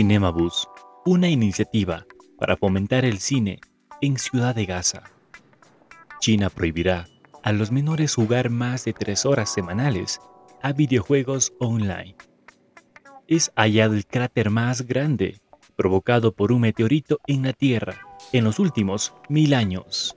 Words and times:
Cinema 0.00 0.30
Bus, 0.30 0.66
una 1.04 1.28
iniciativa 1.28 2.06
para 2.38 2.56
fomentar 2.56 3.04
el 3.04 3.18
cine 3.18 3.60
en 4.00 4.16
Ciudad 4.16 4.54
de 4.54 4.64
Gaza. 4.64 5.02
China 6.20 6.48
prohibirá 6.48 7.06
a 7.42 7.52
los 7.52 7.70
menores 7.70 8.14
jugar 8.14 8.48
más 8.48 8.86
de 8.86 8.94
tres 8.94 9.26
horas 9.26 9.52
semanales 9.52 10.18
a 10.62 10.72
videojuegos 10.72 11.52
online. 11.60 12.16
Es 13.26 13.52
hallado 13.56 13.92
el 13.92 14.06
cráter 14.06 14.48
más 14.48 14.86
grande 14.86 15.38
provocado 15.76 16.32
por 16.32 16.50
un 16.50 16.62
meteorito 16.62 17.18
en 17.26 17.42
la 17.42 17.52
Tierra 17.52 18.00
en 18.32 18.44
los 18.44 18.58
últimos 18.58 19.12
mil 19.28 19.52
años. 19.52 20.16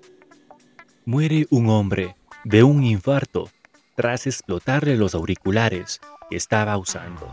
Muere 1.03 1.45
un 1.49 1.67
hombre 1.67 2.15
de 2.45 2.63
un 2.63 2.85
infarto 2.85 3.49
tras 3.97 4.27
explotarle 4.27 4.95
los 4.95 5.13
auriculares 5.13 5.99
que 6.29 6.37
estaba 6.37 6.77
usando. 6.77 7.27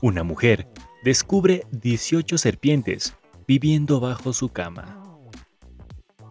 Una 0.00 0.22
mujer 0.22 0.68
descubre 1.02 1.66
18 1.72 2.38
serpientes 2.38 3.16
viviendo 3.48 3.98
bajo 3.98 4.32
su 4.32 4.50
cama. 4.50 5.02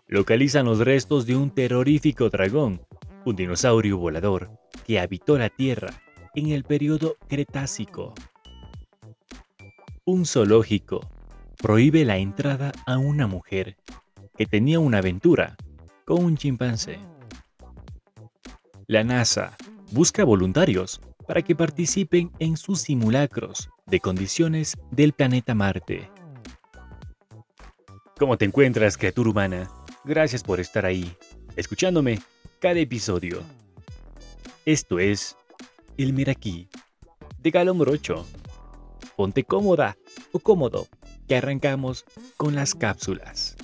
Localizan 0.07 0.66
los 0.66 0.80
restos 0.80 1.25
de 1.25 1.35
un 1.35 1.52
terrorífico 1.52 2.30
dragón, 2.30 2.81
un 3.25 3.35
dinosaurio 3.35 3.97
volador 3.97 4.49
que 4.88 4.99
habitó 4.99 5.38
la 5.38 5.49
Tierra 5.49 6.02
en 6.35 6.49
el 6.49 6.63
periodo 6.63 7.17
Cretácico. 7.27 8.13
Un 10.05 10.25
zoológico 10.25 11.02
prohíbe 11.58 12.05
la 12.05 12.17
entrada 12.17 12.72
a 12.85 12.97
una 12.97 13.27
mujer 13.27 13.75
que 14.38 14.45
tenía 14.45 14.80
una 14.80 14.99
aventura 14.99 15.58
con 16.05 16.23
un 16.23 16.38
chimpancé. 16.38 16.97
La 18.88 19.03
NASA 19.03 19.58
busca 19.92 20.23
voluntarios 20.23 21.02
para 21.27 21.41
que 21.41 21.55
participen 21.55 22.31
en 22.39 22.58
sus 22.58 22.81
simulacros 22.81 23.69
de 23.86 24.00
condiciones 24.00 24.77
del 24.91 25.14
planeta 25.14 25.53
Marte. 25.53 26.09
¿Cómo 28.17 28.38
te 28.38 28.45
encuentras, 28.45 28.97
criatura 28.97 29.30
humana? 29.30 29.69
Gracias 30.03 30.44
por 30.44 30.59
estar 30.59 30.86
ahí, 30.86 31.16
escuchándome 31.55 32.22
cada 32.59 32.80
episodio. 32.80 33.42
Esto 34.66 34.99
es 34.99 35.36
El 35.97 36.14
Miraquí 36.14 36.67
de 37.39 37.52
Galo 37.52 37.73
Morocho. 37.73 38.25
Ponte 39.16 39.44
cómoda 39.44 39.97
o 40.31 40.39
cómodo, 40.39 40.88
que 41.27 41.36
arrancamos 41.36 42.05
con 42.38 42.55
las 42.55 42.75
cápsulas. 42.75 43.55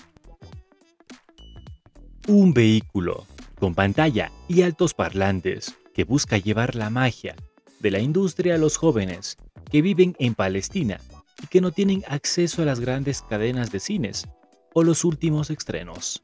Un 2.28 2.54
vehículo 2.54 3.26
con 3.60 3.74
pantalla 3.74 4.32
y 4.48 4.62
altos 4.62 4.94
parlantes 4.94 5.76
que 5.94 6.04
busca 6.04 6.38
llevar 6.38 6.76
la 6.76 6.90
magia 6.90 7.36
de 7.80 7.92
la 7.92 8.00
industria 8.00 8.56
a 8.56 8.58
los 8.58 8.78
jóvenes 8.78 9.38
que 9.72 9.82
viven 9.82 10.16
en 10.20 10.36
Palestina 10.36 11.00
y 11.44 11.48
que 11.48 11.62
no 11.62 11.72
tienen 11.72 12.04
acceso 12.08 12.62
a 12.62 12.66
las 12.66 12.80
grandes 12.80 13.22
cadenas 13.22 13.72
de 13.72 13.80
cines 13.80 14.28
o 14.74 14.84
los 14.84 15.04
últimos 15.04 15.50
estrenos. 15.50 16.22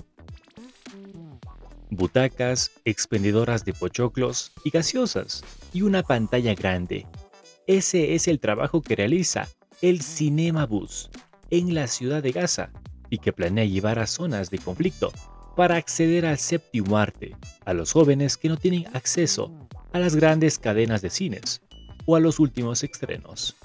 Butacas, 1.90 2.72
expendedoras 2.86 3.66
de 3.66 3.74
pochoclos 3.74 4.52
y 4.64 4.72
gaseosas 4.72 5.44
y 5.74 5.84
una 5.84 6.02
pantalla 6.02 6.56
grande. 6.56 7.06
Ese 7.68 8.16
es 8.16 8.28
el 8.28 8.40
trabajo 8.40 8.82
que 8.82 8.96
realiza 8.96 9.48
el 9.82 10.02
Cinema 10.02 10.66
Bus 10.66 11.10
en 11.52 11.76
la 11.76 11.88
ciudad 11.88 12.24
de 12.24 12.32
Gaza 12.32 12.72
y 13.10 13.20
que 13.20 13.32
planea 13.32 13.66
llevar 13.66 14.00
a 14.00 14.08
zonas 14.08 14.50
de 14.50 14.58
conflicto 14.58 15.12
para 15.56 15.76
acceder 15.76 16.26
al 16.26 16.38
séptimo 16.38 16.98
arte 16.98 17.36
a 17.66 17.74
los 17.74 17.92
jóvenes 17.94 18.38
que 18.38 18.50
no 18.50 18.58
tienen 18.58 18.88
acceso 18.96 19.52
a 19.92 20.00
las 20.00 20.16
grandes 20.16 20.58
cadenas 20.58 21.02
de 21.02 21.10
cines 21.10 21.62
o 22.06 22.16
a 22.16 22.20
los 22.20 22.40
últimos 22.40 22.84
estrenos. 22.84 23.56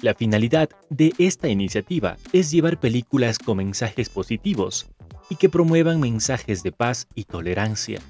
La 0.00 0.14
finalidad 0.14 0.68
de 0.90 1.14
esta 1.18 1.48
iniciativa 1.48 2.16
es 2.32 2.50
llevar 2.50 2.80
películas 2.80 3.38
con 3.38 3.58
mensajes 3.58 4.08
positivos 4.08 4.86
y 5.30 5.36
que 5.36 5.48
promuevan 5.48 6.00
mensajes 6.00 6.62
de 6.62 6.72
paz 6.72 7.06
y 7.14 7.24
tolerancia, 7.24 8.00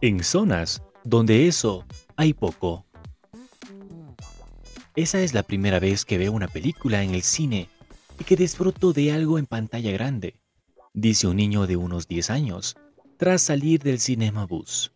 en 0.00 0.22
zonas 0.24 0.82
donde 1.04 1.48
eso 1.48 1.84
hay 2.16 2.32
poco. 2.32 2.86
Esa 4.94 5.20
es 5.20 5.34
la 5.34 5.42
primera 5.42 5.78
vez 5.80 6.04
que 6.04 6.18
veo 6.18 6.32
una 6.32 6.48
película 6.48 7.02
en 7.02 7.14
el 7.14 7.22
cine 7.22 7.68
y 8.18 8.24
que 8.24 8.36
disfruto 8.36 8.92
de 8.92 9.12
algo 9.12 9.38
en 9.38 9.46
pantalla 9.46 9.90
grande, 9.90 10.36
dice 10.94 11.26
un 11.26 11.36
niño 11.36 11.66
de 11.66 11.76
unos 11.76 12.06
10 12.08 12.30
años, 12.30 12.76
tras 13.16 13.42
salir 13.42 13.82
del 13.82 13.98
cinema 13.98 14.46
bus. 14.46 14.92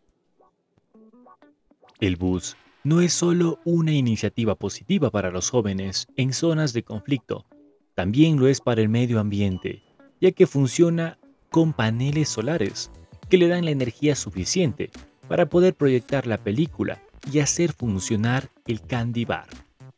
El 2.00 2.16
bus 2.16 2.56
no 2.84 3.00
es 3.00 3.12
solo 3.12 3.58
una 3.64 3.92
iniciativa 3.92 4.54
positiva 4.54 5.10
para 5.10 5.30
los 5.30 5.50
jóvenes 5.50 6.06
en 6.16 6.32
zonas 6.32 6.72
de 6.72 6.82
conflicto, 6.82 7.46
también 7.94 8.38
lo 8.38 8.46
es 8.46 8.60
para 8.60 8.82
el 8.82 8.88
medio 8.88 9.20
ambiente, 9.20 9.82
ya 10.20 10.30
que 10.32 10.46
funciona 10.46 11.18
con 11.50 11.72
paneles 11.72 12.28
solares 12.28 12.90
que 13.30 13.38
le 13.38 13.48
dan 13.48 13.64
la 13.64 13.70
energía 13.70 14.14
suficiente 14.14 14.90
para 15.28 15.46
poder 15.46 15.74
proyectar 15.74 16.26
la 16.26 16.38
película 16.38 17.02
y 17.32 17.40
hacer 17.40 17.72
funcionar 17.72 18.50
el 18.66 18.82
candy 18.82 19.24
bar. 19.24 19.48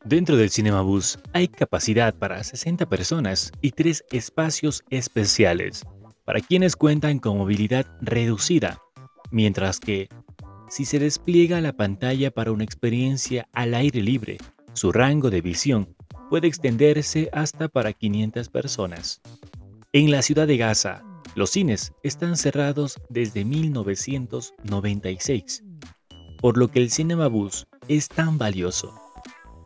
Dentro 0.08 0.36
del 0.38 0.48
Cinema 0.48 0.80
Bus 0.80 1.18
hay 1.34 1.48
capacidad 1.48 2.14
para 2.14 2.42
60 2.42 2.86
personas 2.86 3.52
y 3.60 3.72
tres 3.72 4.06
espacios 4.10 4.82
especiales 4.88 5.84
para 6.24 6.40
quienes 6.40 6.76
cuentan 6.76 7.18
con 7.18 7.36
movilidad 7.36 7.84
reducida, 8.00 8.80
mientras 9.30 9.80
que 9.80 10.08
si 10.70 10.86
se 10.86 10.98
despliega 10.98 11.60
la 11.60 11.74
pantalla 11.74 12.30
para 12.30 12.52
una 12.52 12.64
experiencia 12.64 13.50
al 13.52 13.74
aire 13.74 14.00
libre, 14.00 14.38
su 14.72 14.92
rango 14.92 15.28
de 15.28 15.42
visión 15.42 15.94
puede 16.30 16.48
extenderse 16.48 17.28
hasta 17.34 17.68
para 17.68 17.92
500 17.92 18.48
personas. 18.48 19.20
En 19.92 20.10
la 20.10 20.22
ciudad 20.22 20.46
de 20.46 20.56
Gaza, 20.56 21.02
los 21.34 21.50
cines 21.50 21.92
están 22.02 22.38
cerrados 22.38 22.98
desde 23.10 23.44
1996, 23.44 25.64
por 26.40 26.56
lo 26.56 26.68
que 26.68 26.78
el 26.78 26.90
Cinema 26.90 27.26
Bus 27.26 27.66
es 27.88 28.08
tan 28.08 28.38
valioso, 28.38 29.07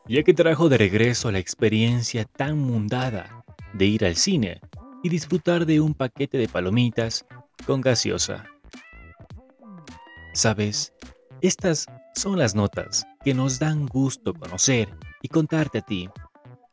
ya 0.09 0.23
que 0.23 0.35
trajo 0.35 0.69
de 0.69 0.79
regreso 0.79 1.31
la 1.31 1.39
experiencia 1.39 2.25
tan 2.25 2.59
mundada 2.59 3.45
de 3.73 3.87
ir 3.87 4.05
al 4.05 4.17
cine 4.17 4.61
y 5.03 5.09
disfrutar 5.09 5.67
de 5.67 5.81
un 5.81 5.95
paquete 5.95 6.39
de 6.39 6.49
palomitas 6.49 7.25
con 7.67 7.81
gaseosa. 7.81 8.45
Sabes, 10.35 10.93
estas 11.41 11.87
son 12.15 12.39
las 12.39 12.55
notas 12.55 13.07
que 13.25 13.35
nos 13.35 13.59
dan 13.59 13.87
gusto 13.87 14.35
conocer 14.35 14.89
y 15.23 15.29
contarte 15.29 15.79
a 15.79 15.83
ti. 15.83 16.09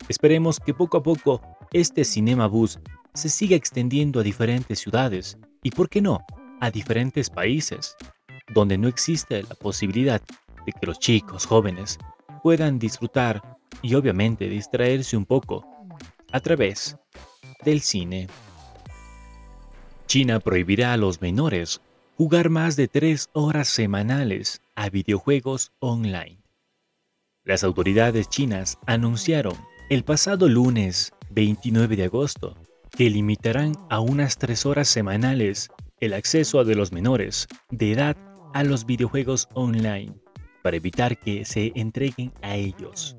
Esperemos 0.07 0.59
que 0.59 0.73
poco 0.73 0.97
a 0.97 1.03
poco 1.03 1.41
este 1.71 2.03
Cinema 2.03 2.47
Bus 2.47 2.79
se 3.13 3.29
siga 3.29 3.55
extendiendo 3.55 4.19
a 4.19 4.23
diferentes 4.23 4.79
ciudades 4.79 5.37
y, 5.61 5.71
por 5.71 5.89
qué 5.89 6.01
no, 6.01 6.19
a 6.61 6.71
diferentes 6.71 7.29
países, 7.29 7.95
donde 8.53 8.77
no 8.77 8.87
existe 8.87 9.43
la 9.43 9.55
posibilidad 9.55 10.21
de 10.65 10.71
que 10.71 10.87
los 10.87 10.99
chicos 10.99 11.45
jóvenes 11.45 11.97
puedan 12.41 12.79
disfrutar 12.79 13.57
y 13.81 13.95
obviamente 13.95 14.49
distraerse 14.49 15.15
un 15.15 15.25
poco 15.25 15.65
a 16.31 16.39
través 16.39 16.97
del 17.63 17.81
cine. 17.81 18.27
China 20.07 20.39
prohibirá 20.39 20.93
a 20.93 20.97
los 20.97 21.21
menores 21.21 21.81
jugar 22.17 22.49
más 22.49 22.75
de 22.75 22.87
tres 22.87 23.29
horas 23.33 23.67
semanales 23.69 24.61
a 24.75 24.89
videojuegos 24.89 25.71
online. 25.79 26.41
Las 27.43 27.63
autoridades 27.63 28.29
chinas 28.29 28.77
anunciaron 28.85 29.53
el 29.89 30.03
pasado 30.03 30.47
lunes 30.47 31.13
29 31.29 31.95
de 31.95 32.05
agosto 32.05 32.57
que 32.91 33.09
limitarán 33.09 33.73
a 33.89 33.99
unas 33.99 34.37
tres 34.37 34.65
horas 34.65 34.87
semanales 34.87 35.69
el 35.99 36.13
acceso 36.13 36.63
de 36.63 36.75
los 36.75 36.91
menores 36.91 37.47
de 37.69 37.91
edad 37.91 38.17
a 38.53 38.63
los 38.63 38.85
videojuegos 38.85 39.47
online 39.53 40.13
para 40.61 40.77
evitar 40.77 41.17
que 41.17 41.45
se 41.45 41.71
entreguen 41.75 42.31
a 42.41 42.55
ellos. 42.55 43.15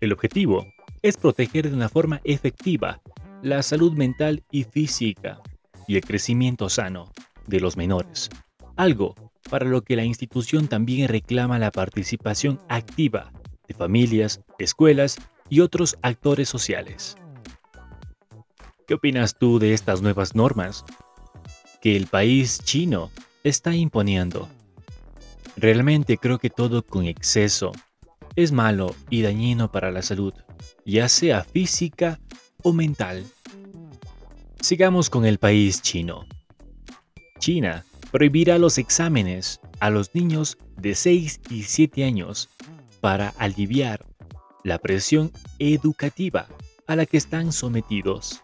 El 0.00 0.12
objetivo 0.12 0.66
es 1.02 1.16
proteger 1.16 1.68
de 1.68 1.74
una 1.74 1.88
forma 1.88 2.20
efectiva 2.24 3.00
la 3.42 3.62
salud 3.62 3.92
mental 3.92 4.42
y 4.50 4.64
física 4.64 5.40
y 5.86 5.96
el 5.96 6.02
crecimiento 6.02 6.68
sano 6.68 7.12
de 7.46 7.60
los 7.60 7.76
menores, 7.76 8.30
algo 8.76 9.14
para 9.50 9.66
lo 9.66 9.82
que 9.82 9.96
la 9.96 10.04
institución 10.04 10.68
también 10.68 11.08
reclama 11.08 11.58
la 11.58 11.70
participación 11.70 12.60
activa 12.68 13.30
de 13.68 13.74
familias, 13.74 14.40
escuelas 14.58 15.18
y 15.50 15.60
otros 15.60 15.98
actores 16.02 16.48
sociales. 16.48 17.16
¿Qué 18.86 18.94
opinas 18.94 19.38
tú 19.38 19.58
de 19.58 19.74
estas 19.74 20.02
nuevas 20.02 20.34
normas 20.34 20.84
que 21.80 21.96
el 21.96 22.06
país 22.06 22.60
chino 22.64 23.10
está 23.42 23.74
imponiendo? 23.74 24.48
Realmente 25.56 26.18
creo 26.18 26.38
que 26.38 26.50
todo 26.50 26.84
con 26.84 27.06
exceso 27.06 27.72
es 28.36 28.50
malo 28.50 28.94
y 29.10 29.22
dañino 29.22 29.70
para 29.70 29.90
la 29.90 30.02
salud, 30.02 30.34
ya 30.84 31.08
sea 31.08 31.44
física 31.44 32.18
o 32.62 32.72
mental. 32.72 33.24
Sigamos 34.60 35.10
con 35.10 35.24
el 35.24 35.38
país 35.38 35.80
chino. 35.82 36.26
China 37.38 37.84
prohibirá 38.10 38.58
los 38.58 38.78
exámenes 38.78 39.60
a 39.80 39.90
los 39.90 40.14
niños 40.14 40.58
de 40.76 40.94
6 40.94 41.40
y 41.50 41.62
7 41.62 42.04
años 42.04 42.48
para 43.00 43.28
aliviar 43.38 44.06
la 44.64 44.78
presión 44.78 45.30
educativa 45.58 46.48
a 46.86 46.96
la 46.96 47.06
que 47.06 47.16
están 47.16 47.52
sometidos. 47.52 48.42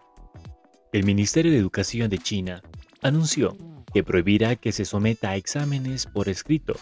El 0.93 1.03
Ministerio 1.03 1.51
de 1.51 1.57
Educación 1.57 2.09
de 2.09 2.19
China 2.19 2.61
anunció 3.01 3.57
que 3.93 4.03
prohibirá 4.03 4.55
que 4.55 4.71
se 4.71 4.85
someta 4.85 5.31
a 5.31 5.35
exámenes 5.35 6.05
por 6.05 6.29
escrito 6.29 6.75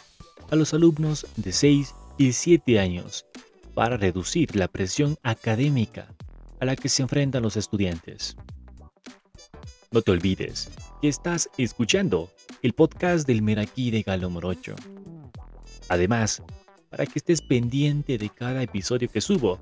a 0.52 0.56
los 0.56 0.74
alumnos 0.74 1.28
de 1.38 1.52
6 1.52 1.94
y 2.18 2.34
7 2.34 2.80
años 2.80 3.26
para 3.74 3.98
reducir 3.98 4.56
la 4.56 4.68
presión 4.68 5.18
académica 5.24 6.14
a 6.60 6.66
la 6.66 6.76
que 6.76 6.90
se 6.90 7.02
enfrentan 7.02 7.44
los 7.44 7.58
estudiantes. 7.58 8.36
No 9.92 10.02
te 10.02 10.12
olvides 10.12 10.70
que 11.02 11.08
estás 11.08 11.50
escuchando 11.58 12.30
el 12.62 12.74
podcast 12.74 13.26
del 13.26 13.42
Meraquí 13.42 13.92
de 13.92 14.02
Galo 14.02 14.30
Morocho. 14.30 14.76
Además, 15.88 16.44
para 16.90 17.06
que 17.06 17.20
estés 17.20 17.42
pendiente 17.42 18.18
de 18.18 18.30
cada 18.30 18.62
episodio 18.62 19.10
que 19.10 19.22
subo, 19.22 19.60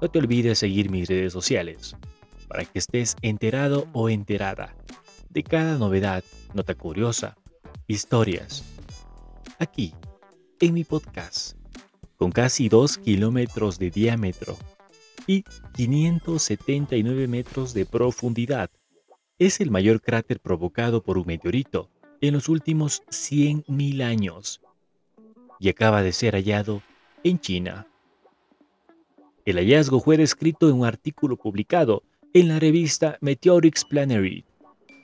no 0.00 0.10
te 0.10 0.18
olvides 0.18 0.58
seguir 0.58 0.90
mis 0.90 1.08
redes 1.08 1.32
sociales, 1.32 1.96
para 2.48 2.64
que 2.64 2.78
estés 2.78 3.16
enterado 3.22 3.86
o 3.92 4.08
enterada 4.08 4.74
de 5.32 5.42
cada 5.42 5.78
novedad, 5.78 6.22
nota 6.52 6.74
curiosa, 6.74 7.36
historias. 7.86 8.64
Aquí, 9.58 9.94
en 10.62 10.74
mi 10.74 10.84
podcast, 10.84 11.56
con 12.16 12.30
casi 12.30 12.68
2 12.68 12.98
kilómetros 12.98 13.80
de 13.80 13.90
diámetro 13.90 14.56
y 15.26 15.42
579 15.74 17.26
metros 17.26 17.74
de 17.74 17.84
profundidad. 17.84 18.70
Es 19.40 19.60
el 19.60 19.72
mayor 19.72 20.00
cráter 20.00 20.38
provocado 20.38 21.02
por 21.02 21.18
un 21.18 21.26
meteorito 21.26 21.90
en 22.20 22.34
los 22.34 22.48
últimos 22.48 23.02
100.000 23.10 24.04
años 24.04 24.60
y 25.58 25.68
acaba 25.68 26.00
de 26.00 26.12
ser 26.12 26.34
hallado 26.34 26.80
en 27.24 27.40
China. 27.40 27.88
El 29.44 29.56
hallazgo 29.56 29.98
fue 29.98 30.16
descrito 30.16 30.68
en 30.68 30.76
un 30.76 30.86
artículo 30.86 31.36
publicado 31.36 32.04
en 32.34 32.46
la 32.46 32.60
revista 32.60 33.18
Meteorix 33.20 33.84
Planary 33.84 34.44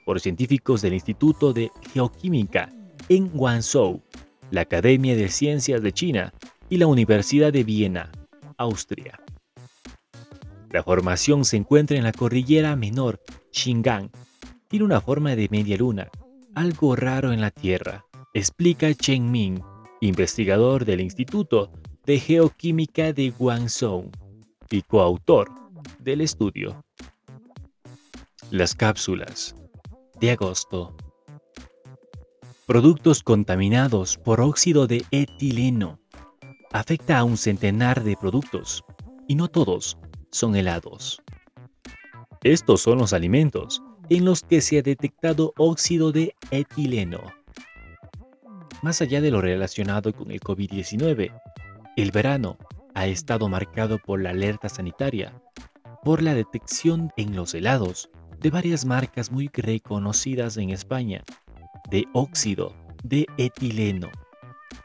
por 0.07 0.21
científicos 0.21 0.83
del 0.83 0.95
Instituto 0.95 1.53
de 1.53 1.73
Geoquímica 1.93 2.73
en 3.09 3.29
Guangzhou, 3.31 4.01
la 4.51 4.63
Academia 4.63 5.17
de 5.17 5.29
Ciencias 5.29 5.83
de 5.83 5.93
China 5.93 6.33
y 6.69 6.79
la 6.79 6.87
Universidad 6.87 7.53
de 7.53 7.65
Viena, 7.65 8.11
Austria. 8.57 9.21
La 10.71 10.83
formación 10.83 11.45
se 11.45 11.57
encuentra 11.57 11.97
en 11.97 12.05
la 12.05 12.13
cordillera 12.13 12.77
menor 12.77 13.21
Xingang. 13.53 14.11
Tiene 14.69 14.85
una 14.85 15.01
forma 15.01 15.35
de 15.35 15.49
media 15.51 15.77
luna, 15.77 16.09
algo 16.55 16.95
raro 16.97 17.33
en 17.33 17.41
la 17.41 17.51
Tierra, 17.51 18.05
explica 18.35 18.93
Chen 18.95 19.31
Ming, 19.31 19.63
investigador 20.01 20.85
del 20.85 21.01
Instituto 21.01 21.73
de 22.05 22.19
Geoquímica 22.19 23.13
de 23.13 23.31
Guangzhou 23.31 24.11
y 24.71 24.83
coautor 24.83 25.51
del 26.01 26.21
estudio. 26.21 26.85
Las 28.51 28.75
cápsulas 28.75 29.55
de 30.21 30.33
agosto. 30.33 30.97
Productos 32.69 33.23
contaminados 33.23 34.19
por 34.19 34.43
óxido 34.43 34.87
de 34.87 35.03
etileno. 35.11 35.99
Afecta 36.71 37.17
a 37.17 37.25
un 37.25 37.39
centenar 37.39 38.05
de 38.05 38.15
productos, 38.15 38.85
y 39.27 39.37
no 39.37 39.49
todos 39.49 39.97
son 40.31 40.55
helados. 40.55 41.23
Estos 42.43 42.83
son 42.83 42.99
los 42.99 43.15
alimentos 43.15 43.83
en 44.11 44.27
los 44.27 44.43
que 44.43 44.61
se 44.61 44.79
ha 44.79 44.83
detectado 44.83 45.55
óxido 45.57 46.13
de 46.13 46.35
etileno. 46.51 47.23
Más 48.83 49.01
allá 49.01 49.23
de 49.23 49.31
lo 49.31 49.41
relacionado 49.41 50.13
con 50.13 50.31
el 50.31 50.41
COVID-19, 50.41 51.33
el 51.97 52.11
verano 52.11 52.59
ha 52.93 53.07
estado 53.07 53.49
marcado 53.49 53.99
por 53.99 54.21
la 54.21 54.29
alerta 54.29 54.69
sanitaria, 54.69 55.33
por 56.05 56.23
la 56.23 56.35
detección 56.35 57.13
en 57.17 57.35
los 57.35 57.55
helados 57.55 58.11
de 58.41 58.51
varias 58.51 58.85
marcas 58.85 59.33
muy 59.33 59.49
reconocidas 59.55 60.59
en 60.59 60.69
España 60.69 61.25
de 61.91 62.07
óxido 62.13 62.75
de 63.03 63.27
etileno, 63.37 64.11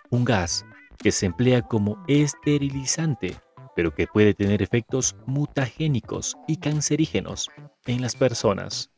un 0.09 0.25
gas 0.25 0.65
que 0.97 1.11
se 1.11 1.25
emplea 1.25 1.61
como 1.61 2.03
esterilizante 2.07 3.35
pero 3.75 3.94
que 3.94 4.07
puede 4.07 4.33
tener 4.33 4.61
efectos 4.61 5.15
mutagénicos 5.25 6.38
y 6.47 6.57
cancerígenos 6.57 7.50
en 7.85 8.01
las 8.01 8.15
personas, 8.15 8.89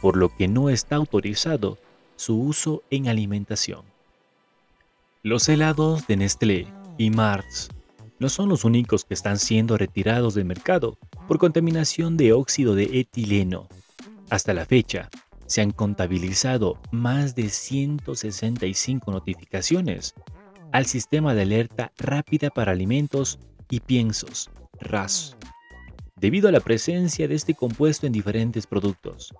por 0.00 0.16
lo 0.16 0.34
que 0.34 0.48
no 0.48 0.70
está 0.70 0.96
autorizado 0.96 1.78
su 2.16 2.40
uso 2.40 2.82
en 2.90 3.08
alimentación. 3.08 3.82
Los 5.22 5.48
helados 5.48 6.06
de 6.06 6.16
Nestlé 6.16 6.66
y 6.96 7.10
Mars 7.10 7.70
no 8.18 8.28
son 8.28 8.48
los 8.48 8.64
únicos 8.64 9.04
que 9.04 9.14
están 9.14 9.38
siendo 9.38 9.76
retirados 9.76 10.34
del 10.34 10.44
mercado 10.44 10.96
por 11.26 11.38
contaminación 11.38 12.16
de 12.16 12.32
óxido 12.32 12.74
de 12.74 13.00
etileno. 13.00 13.68
Hasta 14.30 14.54
la 14.54 14.64
fecha, 14.64 15.08
se 15.48 15.62
han 15.62 15.72
contabilizado 15.72 16.78
más 16.92 17.34
de 17.34 17.48
165 17.48 19.10
notificaciones 19.10 20.14
al 20.72 20.86
sistema 20.86 21.34
de 21.34 21.42
alerta 21.42 21.90
rápida 21.96 22.50
para 22.50 22.72
alimentos 22.72 23.40
y 23.70 23.80
piensos, 23.80 24.50
RAS, 24.78 25.36
debido 26.16 26.48
a 26.48 26.52
la 26.52 26.60
presencia 26.60 27.26
de 27.26 27.34
este 27.34 27.54
compuesto 27.54 28.06
en 28.06 28.12
diferentes 28.12 28.66
productos. 28.66 29.34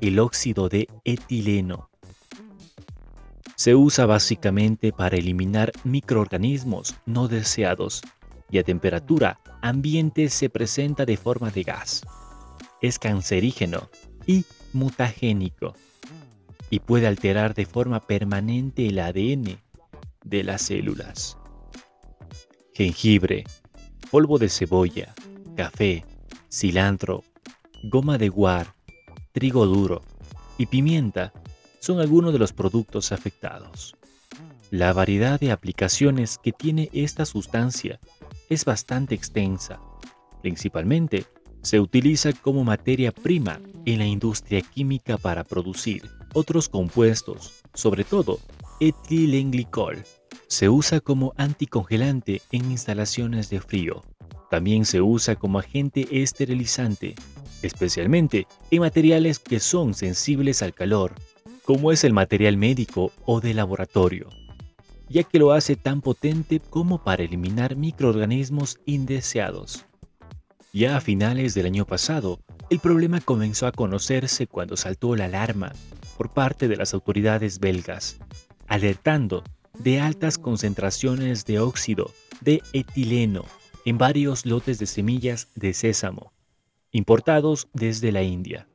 El 0.00 0.18
óxido 0.18 0.68
de 0.68 0.88
etileno 1.04 1.90
se 3.54 3.74
usa 3.74 4.06
básicamente 4.06 4.90
para 4.90 5.16
eliminar 5.16 5.70
microorganismos 5.84 6.96
no 7.06 7.28
deseados 7.28 8.02
y 8.50 8.58
a 8.58 8.64
temperatura 8.64 9.38
ambiente 9.60 10.30
se 10.30 10.50
presenta 10.50 11.04
de 11.04 11.16
forma 11.16 11.50
de 11.50 11.62
gas. 11.62 12.02
Es 12.80 12.98
cancerígeno 12.98 13.88
y 14.26 14.44
mutagénico 14.72 15.74
y 16.70 16.80
puede 16.80 17.06
alterar 17.06 17.54
de 17.54 17.66
forma 17.66 18.06
permanente 18.06 18.86
el 18.86 18.98
ADN 18.98 19.58
de 20.24 20.44
las 20.44 20.62
células. 20.62 21.36
Jengibre, 22.74 23.44
polvo 24.10 24.38
de 24.38 24.48
cebolla, 24.48 25.14
café, 25.56 26.04
cilantro, 26.50 27.24
goma 27.84 28.18
de 28.18 28.28
guar, 28.28 28.74
trigo 29.32 29.66
duro 29.66 30.02
y 30.58 30.66
pimienta 30.66 31.32
son 31.80 32.00
algunos 32.00 32.32
de 32.32 32.38
los 32.38 32.52
productos 32.52 33.12
afectados. 33.12 33.96
La 34.70 34.92
variedad 34.92 35.38
de 35.38 35.52
aplicaciones 35.52 36.38
que 36.38 36.52
tiene 36.52 36.88
esta 36.92 37.26
sustancia 37.26 38.00
es 38.48 38.64
bastante 38.64 39.14
extensa. 39.14 39.80
Principalmente, 40.40 41.26
se 41.62 41.80
utiliza 41.80 42.32
como 42.32 42.64
materia 42.64 43.12
prima 43.12 43.60
en 43.86 43.98
la 43.98 44.06
industria 44.06 44.60
química 44.60 45.16
para 45.16 45.44
producir 45.44 46.08
otros 46.34 46.68
compuestos, 46.68 47.62
sobre 47.74 48.04
todo 48.04 48.38
etilenglicol, 48.80 50.02
se 50.48 50.68
usa 50.68 51.00
como 51.00 51.32
anticongelante 51.36 52.42
en 52.50 52.70
instalaciones 52.70 53.48
de 53.48 53.60
frío. 53.60 54.02
También 54.50 54.84
se 54.84 55.00
usa 55.00 55.36
como 55.36 55.58
agente 55.58 56.06
esterilizante, 56.10 57.14
especialmente 57.62 58.46
en 58.70 58.80
materiales 58.80 59.38
que 59.38 59.60
son 59.60 59.94
sensibles 59.94 60.62
al 60.62 60.74
calor, 60.74 61.14
como 61.64 61.92
es 61.92 62.04
el 62.04 62.12
material 62.12 62.56
médico 62.56 63.12
o 63.24 63.40
de 63.40 63.54
laboratorio, 63.54 64.28
ya 65.08 65.22
que 65.22 65.38
lo 65.38 65.52
hace 65.52 65.76
tan 65.76 66.00
potente 66.00 66.60
como 66.60 67.02
para 67.02 67.22
eliminar 67.22 67.76
microorganismos 67.76 68.80
indeseados. 68.84 69.86
Ya 70.74 70.96
a 70.96 71.02
finales 71.02 71.52
del 71.52 71.66
año 71.66 71.84
pasado, 71.84 72.40
el 72.70 72.80
problema 72.80 73.20
comenzó 73.20 73.66
a 73.66 73.72
conocerse 73.72 74.46
cuando 74.46 74.78
saltó 74.78 75.14
la 75.16 75.26
alarma 75.26 75.74
por 76.16 76.32
parte 76.32 76.66
de 76.66 76.76
las 76.76 76.94
autoridades 76.94 77.58
belgas, 77.58 78.18
alertando 78.68 79.44
de 79.78 80.00
altas 80.00 80.38
concentraciones 80.38 81.44
de 81.44 81.58
óxido 81.58 82.10
de 82.40 82.62
etileno 82.72 83.44
en 83.84 83.98
varios 83.98 84.46
lotes 84.46 84.78
de 84.78 84.86
semillas 84.86 85.48
de 85.56 85.74
sésamo, 85.74 86.32
importados 86.90 87.68
desde 87.74 88.10
la 88.10 88.22
India. 88.22 88.66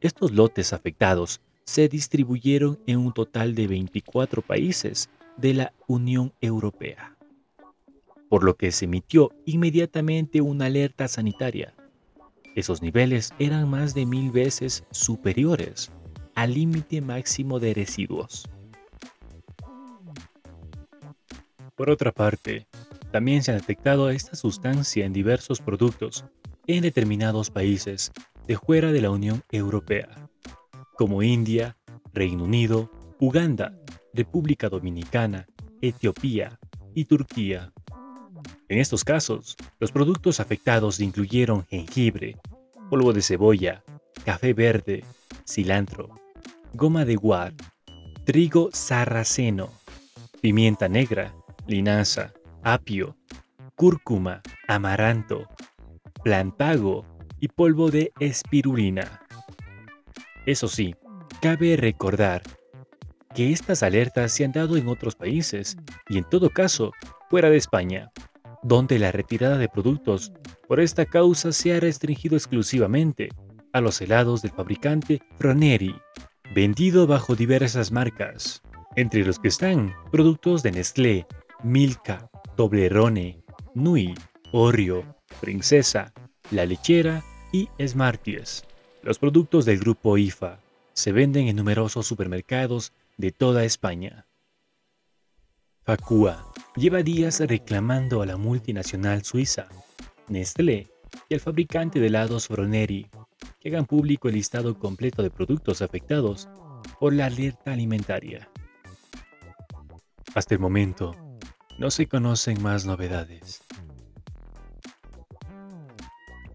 Estos 0.00 0.32
lotes 0.32 0.72
afectados 0.72 1.40
se 1.62 1.88
distribuyeron 1.88 2.80
en 2.88 2.98
un 2.98 3.12
total 3.12 3.54
de 3.54 3.68
24 3.68 4.42
países 4.42 5.10
de 5.36 5.54
la 5.54 5.72
Unión 5.86 6.32
Europea, 6.40 7.13
por 8.34 8.42
lo 8.42 8.56
que 8.56 8.72
se 8.72 8.86
emitió 8.86 9.30
inmediatamente 9.44 10.40
una 10.40 10.66
alerta 10.66 11.06
sanitaria. 11.06 11.72
Esos 12.56 12.82
niveles 12.82 13.32
eran 13.38 13.70
más 13.70 13.94
de 13.94 14.06
mil 14.06 14.32
veces 14.32 14.82
superiores 14.90 15.92
al 16.34 16.54
límite 16.54 17.00
máximo 17.00 17.60
de 17.60 17.74
residuos. 17.74 18.50
Por 21.76 21.90
otra 21.90 22.10
parte, 22.10 22.66
también 23.12 23.44
se 23.44 23.52
ha 23.52 23.54
detectado 23.54 24.10
esta 24.10 24.34
sustancia 24.34 25.06
en 25.06 25.12
diversos 25.12 25.60
productos 25.60 26.24
en 26.66 26.82
determinados 26.82 27.50
países 27.50 28.10
de 28.48 28.56
fuera 28.56 28.90
de 28.90 29.00
la 29.00 29.12
Unión 29.12 29.44
Europea, 29.52 30.28
como 30.98 31.22
India, 31.22 31.76
Reino 32.12 32.42
Unido, 32.42 32.90
Uganda, 33.20 33.78
República 34.12 34.68
Dominicana, 34.68 35.46
Etiopía 35.80 36.58
y 36.96 37.04
Turquía. 37.04 37.72
En 38.68 38.78
estos 38.78 39.04
casos, 39.04 39.56
los 39.78 39.92
productos 39.92 40.40
afectados 40.40 41.00
incluyeron 41.00 41.66
jengibre, 41.66 42.36
polvo 42.90 43.12
de 43.12 43.22
cebolla, 43.22 43.82
café 44.24 44.52
verde, 44.52 45.04
cilantro, 45.46 46.10
goma 46.72 47.04
de 47.04 47.16
guar, 47.16 47.52
trigo 48.24 48.70
sarraceno, 48.72 49.70
pimienta 50.40 50.88
negra, 50.88 51.34
linaza, 51.66 52.32
apio, 52.62 53.16
cúrcuma, 53.76 54.42
amaranto, 54.68 55.48
plantago 56.22 57.04
y 57.40 57.48
polvo 57.48 57.90
de 57.90 58.12
espirulina. 58.20 59.20
Eso 60.46 60.68
sí, 60.68 60.94
cabe 61.40 61.76
recordar 61.76 62.42
que 63.34 63.52
estas 63.52 63.82
alertas 63.82 64.32
se 64.32 64.44
han 64.44 64.52
dado 64.52 64.76
en 64.76 64.88
otros 64.88 65.16
países 65.16 65.76
y 66.08 66.18
en 66.18 66.24
todo 66.24 66.50
caso 66.50 66.92
fuera 67.28 67.50
de 67.50 67.56
España, 67.56 68.10
donde 68.64 68.98
la 68.98 69.12
retirada 69.12 69.58
de 69.58 69.68
productos 69.68 70.32
por 70.66 70.80
esta 70.80 71.04
causa 71.04 71.52
se 71.52 71.74
ha 71.74 71.80
restringido 71.80 72.34
exclusivamente 72.34 73.28
a 73.72 73.80
los 73.80 74.00
helados 74.00 74.40
del 74.42 74.52
fabricante 74.52 75.20
Froneri, 75.38 75.94
vendido 76.54 77.06
bajo 77.06 77.36
diversas 77.36 77.92
marcas, 77.92 78.62
entre 78.96 79.24
los 79.24 79.38
que 79.38 79.48
están 79.48 79.94
productos 80.10 80.62
de 80.62 80.72
Nestlé, 80.72 81.26
Milka, 81.62 82.30
Toblerone, 82.56 83.44
Nui, 83.74 84.14
Oreo, 84.52 85.16
Princesa, 85.40 86.14
La 86.50 86.64
Lechera 86.64 87.22
y 87.52 87.68
Smarties. 87.86 88.64
Los 89.02 89.18
productos 89.18 89.66
del 89.66 89.78
grupo 89.78 90.16
IFA 90.16 90.58
se 90.94 91.12
venden 91.12 91.48
en 91.48 91.56
numerosos 91.56 92.06
supermercados 92.06 92.92
de 93.18 93.30
toda 93.30 93.64
España. 93.64 94.26
Facua 95.84 96.53
lleva 96.76 97.02
días 97.02 97.40
reclamando 97.40 98.22
a 98.22 98.26
la 98.26 98.36
multinacional 98.36 99.24
suiza 99.24 99.68
Nestlé 100.28 100.88
y 101.28 101.34
al 101.34 101.40
fabricante 101.40 102.00
de 102.00 102.08
helados 102.08 102.48
Froneri 102.48 103.06
que 103.60 103.68
hagan 103.68 103.86
público 103.86 104.28
el 104.28 104.34
listado 104.34 104.78
completo 104.78 105.22
de 105.22 105.30
productos 105.30 105.82
afectados 105.82 106.48
por 106.98 107.12
la 107.12 107.26
alerta 107.26 107.72
alimentaria. 107.72 108.48
Hasta 110.34 110.54
el 110.54 110.60
momento, 110.60 111.14
no 111.78 111.90
se 111.90 112.06
conocen 112.06 112.60
más 112.60 112.84
novedades. 112.84 113.62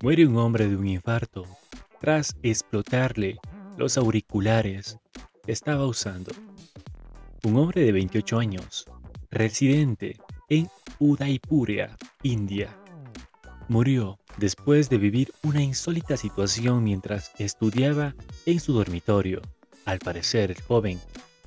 Muere 0.02 0.26
un 0.26 0.38
hombre 0.38 0.68
de 0.68 0.76
un 0.76 0.88
infarto 0.88 1.46
tras 2.00 2.36
explotarle 2.44 3.40
los 3.78 3.98
auriculares 3.98 4.98
que 5.46 5.52
estaba 5.52 5.86
usando. 5.86 6.32
Un 7.44 7.58
hombre 7.58 7.84
de 7.84 7.92
28 7.92 8.40
años, 8.40 8.86
residente 9.32 10.18
en 10.50 10.70
Udaipuria, 11.00 11.96
India, 12.24 12.76
murió 13.68 14.20
después 14.38 14.90
de 14.90 14.98
vivir 14.98 15.32
una 15.44 15.62
insólita 15.62 16.18
situación 16.18 16.84
mientras 16.84 17.32
estudiaba 17.38 18.16
en 18.46 18.60
su 18.60 18.74
dormitorio. 18.74 19.42
Al 19.86 20.00
parecer, 20.00 20.52
el 20.52 20.62
joven 20.62 21.00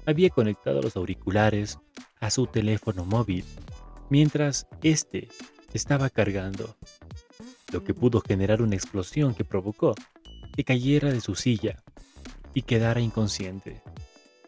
había 0.06 0.30
conectado 0.30 0.80
los 0.80 0.96
auriculares 0.96 1.78
a 2.20 2.30
su 2.30 2.46
teléfono 2.46 3.04
móvil 3.04 3.44
mientras 4.08 4.66
éste 4.82 5.28
estaba 5.72 6.10
cargando, 6.10 6.76
lo 7.72 7.82
que 7.82 7.94
pudo 7.94 8.20
generar 8.20 8.62
una 8.62 8.76
explosión 8.76 9.34
que 9.34 9.44
provocó 9.44 9.94
que 10.54 10.64
cayera 10.64 11.10
de 11.10 11.20
su 11.20 11.34
silla 11.34 11.82
y 12.54 12.62
quedara 12.62 13.00
inconsciente. 13.00 13.82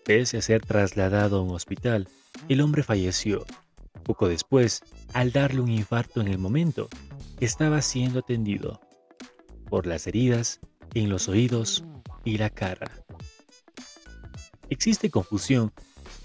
Pese 0.04 0.37
a 0.37 0.42
ser 0.42 0.64
trasladado 0.64 1.38
a 1.38 1.42
un 1.42 1.52
hospital, 1.52 2.08
el 2.49 2.61
hombre 2.61 2.82
falleció 2.82 3.44
poco 4.04 4.28
después 4.28 4.82
al 5.14 5.32
darle 5.32 5.61
un 5.62 5.70
infarto 5.70 6.20
en 6.20 6.28
el 6.28 6.38
momento 6.38 6.88
que 7.38 7.46
estaba 7.46 7.80
siendo 7.80 8.18
atendido 8.18 8.80
por 9.68 9.87
las 9.87 10.06
heridas 10.06 10.61
en 10.92 11.08
los 11.08 11.28
oídos 11.28 11.84
y 12.23 12.37
la 12.37 12.50
cara. 12.50 12.90
Existe 14.68 15.11
confusión 15.11 15.73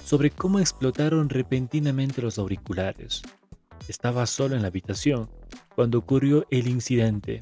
sobre 0.04 0.30
cómo 0.30 0.60
explotaron 0.60 1.30
repentinamente 1.30 2.22
los 2.22 2.38
auriculares. 2.38 3.22
Estaba 3.88 4.26
solo 4.26 4.56
en 4.56 4.62
la 4.62 4.68
habitación 4.68 5.30
cuando 5.76 6.00
ocurrió 6.00 6.46
el 6.52 6.68
incidente, 6.68 7.42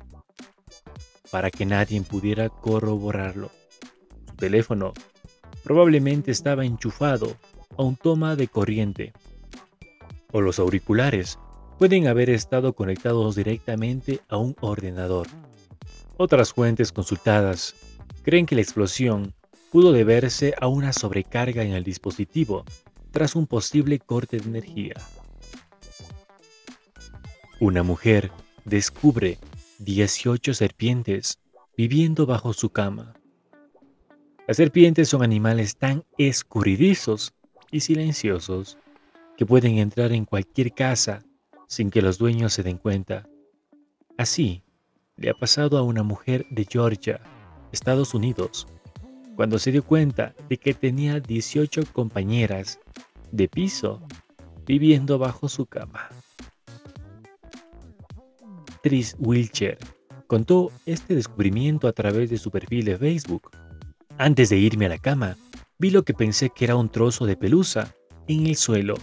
para 1.32 1.50
que 1.50 1.66
nadie 1.66 2.02
pudiera 2.02 2.50
corroborarlo. 2.50 3.52
Su 4.28 4.36
teléfono 4.36 4.94
probablemente 5.68 6.32
estaba 6.32 6.64
enchufado 6.64 7.36
a 7.78 7.84
un 7.84 7.98
toma 7.98 8.38
de 8.38 8.48
corriente, 8.48 9.12
o 10.32 10.40
los 10.40 10.60
auriculares 10.60 11.38
pueden 11.78 12.08
haber 12.08 12.30
estado 12.30 12.72
conectados 12.72 13.36
directamente 13.36 14.22
a 14.30 14.38
un 14.38 14.56
ordenador. 14.62 15.28
Otras 16.16 16.54
fuentes 16.54 16.94
consultadas 16.94 17.76
creen 18.24 18.46
que 18.46 18.56
la 18.56 18.62
explosión 18.62 19.34
pudo 19.70 19.92
deberse 19.92 20.54
a 20.62 20.68
una 20.68 20.94
sobrecarga 20.94 21.64
en 21.64 21.74
el 21.74 21.84
dispositivo 21.84 22.64
tras 23.12 23.36
un 23.36 23.46
posible 23.46 24.00
corte 24.00 24.38
de 24.38 24.48
energía. 24.48 24.94
Una 27.60 27.84
mujer 27.84 28.32
descubre 28.64 29.38
18 29.80 30.54
serpientes 30.54 31.40
viviendo 31.76 32.26
bajo 32.26 32.54
su 32.54 32.70
cama. 32.70 33.16
Las 34.48 34.56
serpientes 34.56 35.10
son 35.10 35.24
animales 35.24 35.76
tan 35.76 36.06
escurridizos 36.18 37.34
y 37.70 37.82
silenciosos 37.82 38.78
que 39.36 39.46
pueden 39.46 39.78
entrar 39.78 40.14
en 40.14 40.24
cualquier 40.24 40.74
casa 40.74 41.22
sin 41.68 41.92
que 41.92 42.02
los 42.02 42.18
dueños 42.18 42.54
se 42.54 42.64
den 42.64 42.78
cuenta. 42.78 43.28
Así 44.18 44.64
le 45.18 45.30
ha 45.30 45.34
pasado 45.34 45.78
a 45.78 45.84
una 45.84 46.02
mujer 46.02 46.46
de 46.50 46.66
Georgia, 46.66 47.20
Estados 47.74 48.14
Unidos, 48.14 48.68
cuando 49.36 49.60
se 49.60 49.74
dio 49.74 49.84
cuenta 49.84 50.34
de 50.48 50.56
que 50.56 50.74
tenía 50.74 51.20
18 51.20 51.84
compañeras 51.92 52.80
de 53.34 53.50
piso 53.50 54.02
viviendo 54.66 55.20
bajo 55.20 55.50
su 55.50 55.66
cama. 55.66 56.08
Tris 58.82 59.14
Wilcher 59.20 59.78
contó 60.28 60.72
este 60.86 61.16
descubrimiento 61.16 61.90
a 61.90 61.92
través 61.92 62.30
de 62.30 62.38
su 62.38 62.50
perfil 62.50 62.86
de 62.86 62.98
Facebook. 62.98 63.52
Antes 64.20 64.50
de 64.50 64.58
irme 64.58 64.88
a 64.88 64.90
la 64.90 64.98
cama, 64.98 65.38
vi 65.78 65.92
lo 65.92 66.04
que 66.04 66.16
pensé 66.16 66.50
que 66.50 66.66
era 66.66 66.76
un 66.76 66.90
trozo 66.90 67.28
de 67.28 67.38
pelusa 67.38 67.96
en 68.28 68.48
el 68.48 68.56
suelo. 68.56 68.96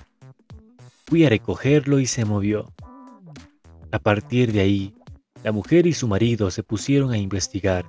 Fui 1.06 1.24
a 1.24 1.28
recogerlo 1.28 2.00
y 2.00 2.06
se 2.06 2.24
movió. 2.24 2.72
A 3.92 4.00
partir 4.00 4.52
de 4.52 4.60
ahí, 4.60 4.94
la 5.44 5.52
mujer 5.52 5.86
y 5.86 5.92
su 5.92 6.08
marido 6.08 6.50
se 6.50 6.64
pusieron 6.64 7.12
a 7.12 7.18
investigar 7.18 7.86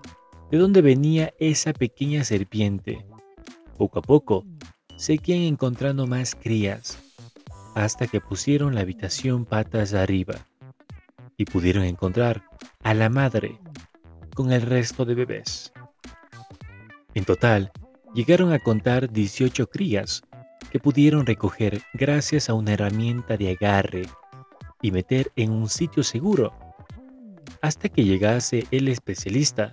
de 0.52 0.60
dónde 0.60 0.82
venía 0.82 1.34
esa 1.40 1.74
pequeña 1.74 2.24
serpiente. 2.24 3.04
Poco 3.76 4.00
a 4.00 4.02
poco, 4.04 4.46
seguían 4.96 5.42
encontrando 5.42 6.06
más 6.06 6.36
crías, 6.36 7.00
hasta 7.74 8.06
que 8.06 8.22
pusieron 8.22 8.76
la 8.76 8.82
habitación 8.82 9.46
patas 9.46 9.96
arriba 9.96 10.48
y 11.38 11.46
pudieron 11.46 11.86
encontrar 11.86 12.44
a 12.84 12.94
la 12.94 13.10
madre 13.10 13.60
con 14.36 14.52
el 14.52 14.62
resto 14.62 15.06
de 15.06 15.16
bebés. 15.16 15.74
En 17.16 17.24
total, 17.24 17.72
llegaron 18.14 18.52
a 18.52 18.60
contar 18.60 19.10
18 19.10 19.70
crías 19.70 20.22
que 20.70 20.80
pudieron 20.80 21.26
recoger 21.26 21.82
gracias 21.94 22.50
a 22.50 22.54
una 22.54 22.74
herramienta 22.74 23.38
de 23.38 23.52
agarre 23.52 24.06
y 24.82 24.92
meter 24.92 25.32
en 25.38 25.52
un 25.52 25.70
sitio 25.70 26.04
seguro 26.04 26.54
hasta 27.62 27.88
que 27.88 28.04
llegase 28.04 28.66
el 28.70 28.90
especialista 28.90 29.72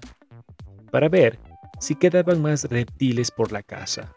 para 0.93 1.09
ver 1.09 1.39
si 1.81 1.97
quedaban 1.97 2.41
más 2.41 2.65
reptiles 2.65 3.33
por 3.33 3.51
la 3.51 3.65
casa. 3.65 4.15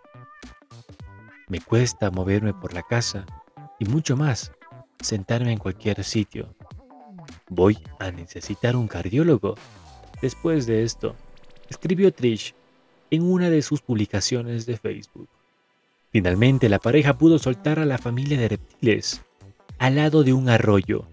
Me 1.49 1.59
cuesta 1.59 2.11
moverme 2.11 2.53
por 2.53 2.73
la 2.73 2.83
casa 2.83 3.25
y 3.79 3.85
mucho 3.85 4.15
más 4.15 4.51
sentarme 4.99 5.51
en 5.51 5.57
cualquier 5.57 6.03
sitio. 6.03 6.55
Voy 7.49 7.77
a 7.99 8.11
necesitar 8.11 8.75
un 8.75 8.87
cardiólogo. 8.87 9.55
Después 10.21 10.67
de 10.67 10.83
esto, 10.83 11.15
escribió 11.69 12.13
Trish 12.13 12.53
en 13.11 13.23
una 13.23 13.49
de 13.49 13.61
sus 13.61 13.81
publicaciones 13.81 14.65
de 14.65 14.77
Facebook. 14.77 15.29
Finalmente 16.11 16.69
la 16.69 16.79
pareja 16.79 17.17
pudo 17.17 17.39
soltar 17.39 17.79
a 17.79 17.85
la 17.85 17.97
familia 17.97 18.37
de 18.37 18.49
reptiles 18.49 19.21
al 19.77 19.95
lado 19.95 20.23
de 20.23 20.33
un 20.33 20.49
arroyo 20.49 21.07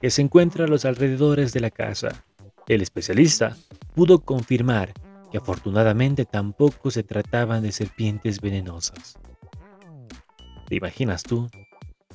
que 0.00 0.10
se 0.10 0.22
encuentra 0.22 0.64
a 0.64 0.68
los 0.68 0.84
alrededores 0.84 1.52
de 1.52 1.60
la 1.60 1.70
casa. 1.70 2.24
El 2.66 2.82
especialista 2.82 3.56
pudo 3.94 4.20
confirmar 4.20 4.92
que 5.30 5.38
afortunadamente 5.38 6.24
tampoco 6.24 6.90
se 6.90 7.02
trataban 7.02 7.62
de 7.62 7.72
serpientes 7.72 8.40
venenosas. 8.40 9.18
¿Te 10.68 10.76
imaginas 10.76 11.22
tú 11.22 11.48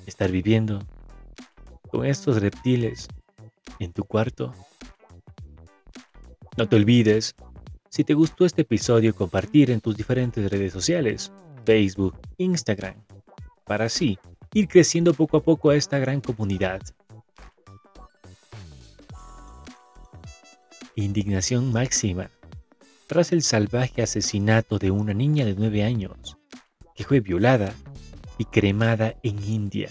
estar 0.05 0.31
viviendo 0.31 0.79
con 1.89 2.05
estos 2.05 2.41
reptiles 2.41 3.07
en 3.79 3.93
tu 3.93 4.03
cuarto. 4.05 4.53
No 6.57 6.67
te 6.67 6.75
olvides, 6.75 7.35
si 7.91 8.05
te 8.05 8.13
gustó 8.13 8.45
este 8.45 8.61
episodio, 8.61 9.13
compartir 9.13 9.69
en 9.69 9.81
tus 9.81 9.97
diferentes 9.97 10.49
redes 10.49 10.71
sociales, 10.71 11.29
Facebook, 11.65 12.17
Instagram, 12.37 12.95
para 13.65 13.83
así 13.83 14.17
ir 14.53 14.69
creciendo 14.69 15.13
poco 15.13 15.35
a 15.35 15.43
poco 15.43 15.71
a 15.71 15.75
esta 15.75 15.99
gran 15.99 16.21
comunidad. 16.21 16.81
Indignación 20.95 21.73
máxima. 21.73 22.31
Tras 23.07 23.33
el 23.33 23.41
salvaje 23.41 24.01
asesinato 24.01 24.79
de 24.79 24.89
una 24.89 25.13
niña 25.13 25.43
de 25.43 25.55
9 25.55 25.83
años, 25.83 26.37
que 26.95 27.03
fue 27.03 27.19
violada 27.19 27.73
y 28.37 28.45
cremada 28.45 29.15
en 29.21 29.43
India. 29.43 29.89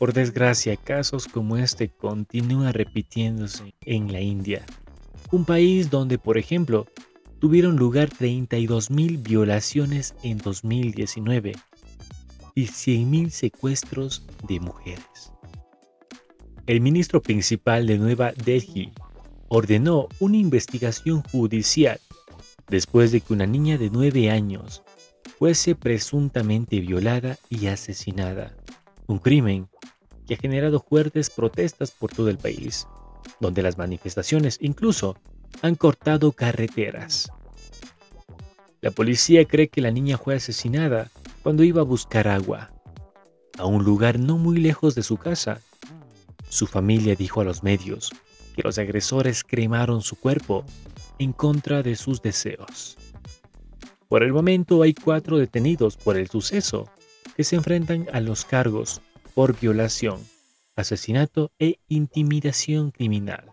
Por 0.00 0.12
desgracia, 0.12 0.76
casos 0.76 1.28
como 1.28 1.56
este 1.56 1.88
continúan 1.88 2.72
repitiéndose 2.72 3.76
en 3.82 4.12
la 4.12 4.20
India 4.20 4.66
un 5.36 5.44
país 5.44 5.90
donde, 5.90 6.18
por 6.18 6.38
ejemplo, 6.38 6.86
tuvieron 7.38 7.76
lugar 7.76 8.10
32.000 8.10 9.22
violaciones 9.22 10.14
en 10.22 10.38
2019 10.38 11.52
y 12.54 12.66
100.000 12.66 13.30
secuestros 13.30 14.24
de 14.48 14.60
mujeres. 14.60 15.32
El 16.66 16.80
ministro 16.80 17.22
principal 17.22 17.86
de 17.86 17.98
Nueva 17.98 18.32
Delhi 18.32 18.92
ordenó 19.48 20.08
una 20.18 20.36
investigación 20.36 21.22
judicial 21.22 22.00
después 22.68 23.12
de 23.12 23.20
que 23.20 23.32
una 23.32 23.46
niña 23.46 23.78
de 23.78 23.90
9 23.90 24.30
años 24.30 24.82
fuese 25.38 25.74
presuntamente 25.74 26.80
violada 26.80 27.38
y 27.48 27.68
asesinada. 27.68 28.54
Un 29.06 29.18
crimen 29.18 29.68
que 30.26 30.34
ha 30.34 30.36
generado 30.36 30.80
fuertes 30.80 31.30
protestas 31.30 31.90
por 31.90 32.12
todo 32.12 32.28
el 32.28 32.36
país, 32.36 32.86
donde 33.40 33.62
las 33.62 33.78
manifestaciones 33.78 34.58
incluso 34.60 35.16
han 35.62 35.74
cortado 35.74 36.32
carreteras. 36.32 37.30
La 38.80 38.90
policía 38.90 39.44
cree 39.44 39.68
que 39.68 39.80
la 39.80 39.90
niña 39.90 40.18
fue 40.18 40.36
asesinada 40.36 41.10
cuando 41.42 41.64
iba 41.64 41.80
a 41.80 41.84
buscar 41.84 42.28
agua, 42.28 42.70
a 43.58 43.66
un 43.66 43.84
lugar 43.84 44.18
no 44.18 44.38
muy 44.38 44.58
lejos 44.58 44.94
de 44.94 45.02
su 45.02 45.16
casa. 45.16 45.60
Su 46.48 46.66
familia 46.66 47.14
dijo 47.14 47.40
a 47.40 47.44
los 47.44 47.62
medios 47.62 48.12
que 48.54 48.62
los 48.62 48.78
agresores 48.78 49.42
cremaron 49.44 50.00
su 50.02 50.16
cuerpo 50.16 50.64
en 51.18 51.32
contra 51.32 51.82
de 51.82 51.96
sus 51.96 52.22
deseos. 52.22 52.96
Por 54.08 54.22
el 54.22 54.32
momento 54.32 54.82
hay 54.82 54.94
cuatro 54.94 55.38
detenidos 55.38 55.96
por 55.96 56.16
el 56.16 56.28
suceso 56.28 56.88
que 57.36 57.44
se 57.44 57.56
enfrentan 57.56 58.06
a 58.12 58.20
los 58.20 58.44
cargos 58.44 59.02
por 59.34 59.58
violación, 59.58 60.18
asesinato 60.78 61.50
e 61.58 61.80
intimidación 61.88 62.92
criminal. 62.92 63.50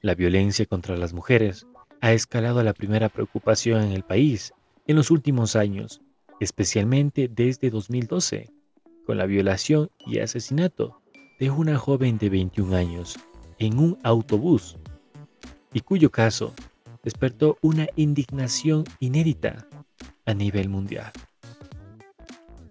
La 0.00 0.14
violencia 0.14 0.64
contra 0.64 0.96
las 0.96 1.12
mujeres 1.12 1.66
ha 2.00 2.12
escalado 2.12 2.60
a 2.60 2.64
la 2.64 2.72
primera 2.72 3.10
preocupación 3.10 3.82
en 3.82 3.92
el 3.92 4.04
país 4.04 4.54
en 4.86 4.96
los 4.96 5.10
últimos 5.10 5.54
años, 5.54 6.00
especialmente 6.40 7.28
desde 7.28 7.70
2012, 7.70 8.50
con 9.04 9.18
la 9.18 9.26
violación 9.26 9.90
y 10.06 10.18
asesinato 10.20 11.02
de 11.38 11.50
una 11.50 11.76
joven 11.76 12.16
de 12.16 12.30
21 12.30 12.74
años 12.74 13.18
en 13.58 13.78
un 13.78 13.98
autobús, 14.02 14.78
y 15.74 15.80
cuyo 15.80 16.10
caso 16.10 16.54
despertó 17.02 17.58
una 17.60 17.86
indignación 17.96 18.84
inédita 18.98 19.68
a 20.24 20.32
nivel 20.32 20.70
mundial. 20.70 21.12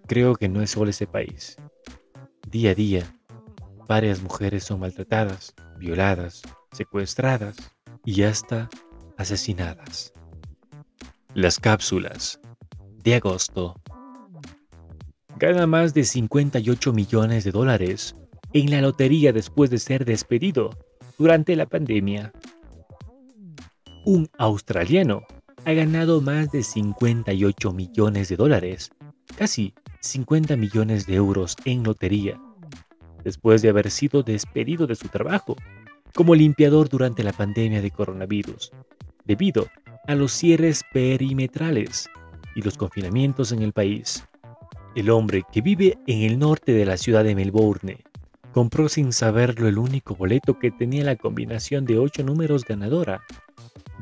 Creo 0.07 0.35
que 0.35 0.49
no 0.49 0.61
es 0.61 0.71
solo 0.71 0.89
ese 0.89 1.05
país. 1.05 1.57
Día 2.55 2.71
a 2.71 2.73
día, 2.73 3.13
varias 3.85 4.23
mujeres 4.23 4.63
son 4.63 4.79
maltratadas, 4.79 5.53
violadas, 5.77 6.41
secuestradas 6.71 7.57
y 8.05 8.23
hasta 8.23 8.69
asesinadas. 9.17 10.13
Las 11.33 11.59
cápsulas 11.59 12.39
de 13.03 13.15
agosto. 13.15 13.75
Gana 15.37 15.67
más 15.67 15.93
de 15.93 16.05
58 16.05 16.93
millones 16.93 17.43
de 17.43 17.51
dólares 17.51 18.15
en 18.53 18.71
la 18.71 18.79
lotería 18.79 19.33
después 19.33 19.69
de 19.69 19.77
ser 19.77 20.05
despedido 20.05 20.69
durante 21.17 21.57
la 21.57 21.65
pandemia. 21.65 22.31
Un 24.05 24.29
australiano 24.37 25.23
ha 25.65 25.73
ganado 25.73 26.21
más 26.21 26.53
de 26.53 26.63
58 26.63 27.73
millones 27.73 28.29
de 28.29 28.37
dólares, 28.37 28.91
casi 29.35 29.73
50 30.05 30.55
millones 30.55 31.05
de 31.05 31.15
euros 31.15 31.55
en 31.65 31.83
lotería, 31.83 32.39
después 33.23 33.61
de 33.61 33.69
haber 33.69 33.89
sido 33.89 34.23
despedido 34.23 34.87
de 34.87 34.95
su 34.95 35.07
trabajo 35.07 35.55
como 36.13 36.35
limpiador 36.35 36.89
durante 36.89 37.23
la 37.23 37.33
pandemia 37.33 37.81
de 37.81 37.91
coronavirus, 37.91 38.71
debido 39.25 39.67
a 40.07 40.15
los 40.15 40.31
cierres 40.31 40.83
perimetrales 40.93 42.09
y 42.55 42.61
los 42.61 42.77
confinamientos 42.77 43.51
en 43.51 43.61
el 43.61 43.73
país. 43.73 44.23
El 44.95 45.09
hombre 45.09 45.43
que 45.51 45.61
vive 45.61 45.97
en 46.07 46.21
el 46.21 46.39
norte 46.39 46.71
de 46.71 46.85
la 46.85 46.97
ciudad 46.97 47.23
de 47.23 47.35
Melbourne 47.35 47.97
compró 48.53 48.87
sin 48.87 49.11
saberlo 49.11 49.67
el 49.67 49.77
único 49.77 50.15
boleto 50.15 50.57
que 50.57 50.71
tenía 50.71 51.03
la 51.03 51.17
combinación 51.17 51.83
de 51.85 51.99
ocho 51.99 52.23
números 52.23 52.63
ganadora 52.63 53.21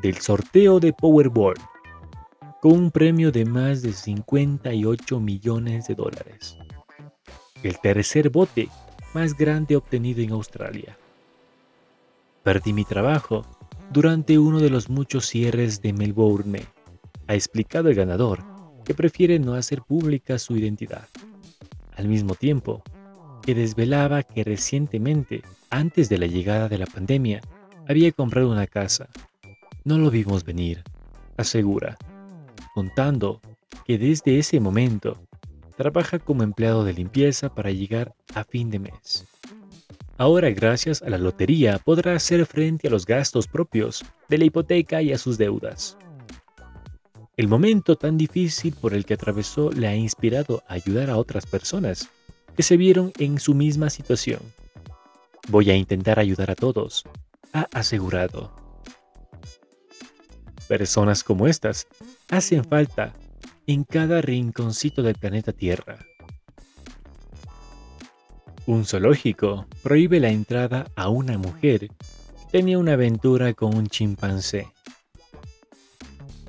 del 0.01 0.17
sorteo 0.17 0.79
de 0.79 0.93
Powerball, 0.93 1.55
con 2.63 2.79
un 2.79 2.91
premio 2.91 3.29
de 3.33 3.43
más 3.43 3.81
de 3.81 3.91
58 3.91 5.19
millones 5.19 5.85
de 5.85 5.95
dólares. 5.95 6.57
El 7.61 7.77
tercer 7.79 8.29
bote 8.29 8.69
más 9.13 9.35
grande 9.35 9.75
obtenido 9.75 10.21
en 10.21 10.31
Australia. 10.31 10.97
Perdí 12.41 12.71
mi 12.71 12.85
trabajo 12.85 13.45
durante 13.91 14.39
uno 14.39 14.61
de 14.61 14.69
los 14.69 14.87
muchos 14.87 15.25
cierres 15.25 15.81
de 15.81 15.91
Melbourne, 15.91 16.65
ha 17.27 17.35
explicado 17.35 17.89
el 17.89 17.95
ganador, 17.95 18.39
que 18.85 18.93
prefiere 18.93 19.39
no 19.39 19.55
hacer 19.55 19.81
pública 19.81 20.39
su 20.39 20.55
identidad. 20.55 21.09
Al 21.97 22.07
mismo 22.07 22.33
tiempo, 22.33 22.81
que 23.41 23.55
desvelaba 23.55 24.23
que 24.23 24.45
recientemente, 24.45 25.41
antes 25.69 26.07
de 26.07 26.17
la 26.17 26.27
llegada 26.27 26.69
de 26.69 26.77
la 26.77 26.85
pandemia, 26.85 27.41
había 27.89 28.13
comprado 28.13 28.49
una 28.49 28.67
casa. 28.67 29.09
No 29.83 29.97
lo 29.97 30.09
vimos 30.09 30.45
venir, 30.45 30.81
asegura, 31.35 31.97
contando 32.73 33.41
que 33.85 33.97
desde 33.97 34.39
ese 34.39 34.59
momento 34.59 35.17
trabaja 35.77 36.19
como 36.19 36.43
empleado 36.43 36.83
de 36.83 36.93
limpieza 36.93 37.53
para 37.53 37.71
llegar 37.71 38.13
a 38.33 38.43
fin 38.43 38.69
de 38.69 38.79
mes. 38.79 39.25
Ahora, 40.17 40.49
gracias 40.51 41.01
a 41.01 41.09
la 41.09 41.17
lotería, 41.17 41.79
podrá 41.79 42.15
hacer 42.15 42.45
frente 42.45 42.87
a 42.87 42.91
los 42.91 43.05
gastos 43.05 43.47
propios 43.47 44.05
de 44.29 44.37
la 44.37 44.45
hipoteca 44.45 45.01
y 45.01 45.11
a 45.11 45.17
sus 45.17 45.37
deudas. 45.37 45.97
El 47.35 47.47
momento 47.47 47.95
tan 47.95 48.15
difícil 48.15 48.75
por 48.79 48.93
el 48.93 49.05
que 49.05 49.15
atravesó 49.15 49.71
le 49.71 49.87
ha 49.87 49.95
inspirado 49.95 50.61
a 50.67 50.75
ayudar 50.75 51.09
a 51.09 51.17
otras 51.17 51.47
personas 51.47 52.09
que 52.55 52.61
se 52.61 52.77
vieron 52.77 53.11
en 53.17 53.39
su 53.39 53.55
misma 53.55 53.89
situación. 53.89 54.39
Voy 55.49 55.71
a 55.71 55.75
intentar 55.75 56.19
ayudar 56.19 56.51
a 56.51 56.55
todos, 56.55 57.03
ha 57.51 57.67
asegurado. 57.73 58.62
Personas 60.67 61.23
como 61.23 61.47
estas 61.47 61.87
hacen 62.29 62.63
falta 62.63 63.13
en 63.67 63.83
cada 63.83 64.21
rinconcito 64.21 65.01
del 65.03 65.15
planeta 65.15 65.51
Tierra. 65.51 65.99
Un 68.65 68.85
zoológico 68.85 69.67
prohíbe 69.81 70.19
la 70.19 70.29
entrada 70.29 70.85
a 70.95 71.09
una 71.09 71.37
mujer 71.37 71.89
que 71.89 72.45
tenía 72.51 72.79
una 72.79 72.93
aventura 72.93 73.53
con 73.53 73.75
un 73.75 73.87
chimpancé. 73.87 74.67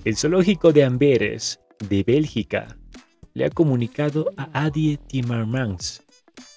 El 0.05 0.16
zoológico 0.16 0.72
de 0.72 0.85
Amberes, 0.85 1.59
de 1.88 2.05
Bélgica, 2.05 2.77
le 3.33 3.46
ha 3.46 3.50
comunicado 3.50 4.31
a 4.37 4.48
Adie 4.64 4.96
Timmermans 5.09 6.03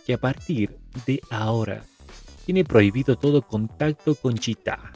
que 0.05 0.13
a 0.13 0.19
partir 0.19 0.77
de 1.07 1.19
ahora 1.31 1.83
tiene 2.45 2.63
prohibido 2.63 3.17
todo 3.17 3.41
contacto 3.41 4.13
con 4.15 4.35
Chita, 4.35 4.93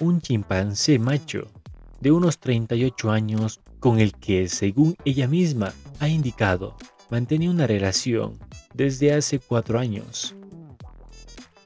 un 0.00 0.20
chimpancé 0.20 0.98
macho 0.98 1.50
de 2.00 2.12
unos 2.12 2.38
38 2.38 3.10
años 3.10 3.60
con 3.78 4.00
el 4.00 4.12
que, 4.12 4.48
según 4.48 4.96
ella 5.04 5.28
misma 5.28 5.72
ha 5.98 6.08
indicado, 6.08 6.76
mantenía 7.10 7.50
una 7.50 7.66
relación 7.66 8.38
desde 8.74 9.12
hace 9.12 9.38
cuatro 9.38 9.78
años. 9.78 10.34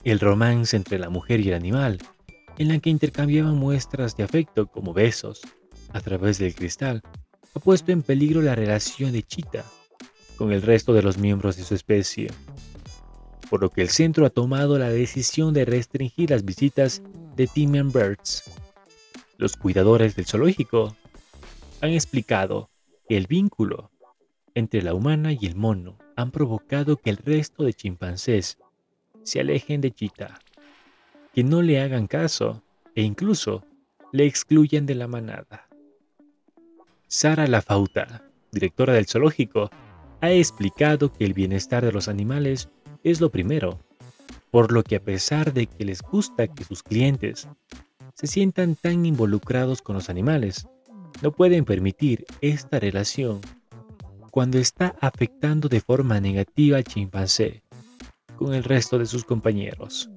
El 0.02 0.20
romance 0.20 0.76
entre 0.76 0.98
la 0.98 1.10
mujer 1.10 1.40
y 1.40 1.48
el 1.48 1.54
animal, 1.54 1.98
en 2.58 2.68
la 2.68 2.78
que 2.78 2.90
intercambiaban 2.90 3.56
muestras 3.56 4.16
de 4.16 4.22
afecto 4.22 4.66
como 4.66 4.92
besos 4.92 5.42
a 5.92 6.00
través 6.00 6.38
del 6.38 6.54
cristal, 6.54 7.02
ha 7.54 7.60
puesto 7.60 7.92
en 7.92 8.02
peligro 8.02 8.42
la 8.42 8.54
relación 8.54 9.12
de 9.12 9.22
Chita 9.22 9.64
con 10.36 10.52
el 10.52 10.62
resto 10.62 10.92
de 10.92 11.02
los 11.02 11.18
miembros 11.18 11.56
de 11.56 11.62
su 11.62 11.74
especie, 11.74 12.30
por 13.48 13.60
lo 13.60 13.70
que 13.70 13.82
el 13.82 13.88
centro 13.88 14.26
ha 14.26 14.30
tomado 14.30 14.78
la 14.78 14.88
decisión 14.88 15.54
de 15.54 15.64
restringir 15.64 16.30
las 16.30 16.44
visitas 16.44 17.02
de 17.36 17.46
Timian 17.46 17.92
Birds. 17.92 18.42
Los 19.36 19.56
cuidadores 19.56 20.16
del 20.16 20.26
zoológico 20.26 20.96
han 21.80 21.90
explicado 21.90 22.70
que 23.08 23.16
el 23.16 23.26
vínculo 23.26 23.90
entre 24.54 24.82
la 24.82 24.94
humana 24.94 25.32
y 25.32 25.46
el 25.46 25.56
mono 25.56 25.98
han 26.16 26.30
provocado 26.30 26.96
que 26.96 27.10
el 27.10 27.16
resto 27.16 27.64
de 27.64 27.74
chimpancés 27.74 28.58
se 29.22 29.40
alejen 29.40 29.80
de 29.80 29.90
Chita, 29.90 30.38
que 31.32 31.42
no 31.42 31.62
le 31.62 31.80
hagan 31.80 32.06
caso 32.06 32.62
e 32.94 33.02
incluso 33.02 33.64
le 34.12 34.26
excluyan 34.26 34.86
de 34.86 34.94
la 34.94 35.08
manada. 35.08 35.68
Sara 37.08 37.46
Lafauta, 37.46 38.24
directora 38.52 38.92
del 38.92 39.06
zoológico, 39.06 39.70
ha 40.20 40.30
explicado 40.30 41.12
que 41.12 41.24
el 41.24 41.34
bienestar 41.34 41.84
de 41.84 41.92
los 41.92 42.08
animales 42.08 42.68
es 43.02 43.20
lo 43.20 43.30
primero 43.30 43.80
por 44.54 44.70
lo 44.70 44.84
que 44.84 44.94
a 44.94 45.00
pesar 45.00 45.52
de 45.52 45.66
que 45.66 45.84
les 45.84 46.00
gusta 46.00 46.46
que 46.46 46.62
sus 46.62 46.84
clientes 46.84 47.48
se 48.14 48.26
sientan 48.28 48.76
tan 48.76 49.04
involucrados 49.04 49.82
con 49.82 49.96
los 49.96 50.08
animales, 50.08 50.66
no 51.22 51.32
pueden 51.32 51.64
permitir 51.64 52.24
esta 52.40 52.78
relación 52.78 53.40
cuando 54.30 54.58
está 54.58 54.96
afectando 55.00 55.68
de 55.68 55.80
forma 55.80 56.20
negativa 56.20 56.78
al 56.78 56.84
chimpancé 56.84 57.62
con 58.36 58.54
el 58.54 58.64
resto 58.64 58.98
de 58.98 59.06
sus 59.06 59.24
compañeros. 59.24 60.10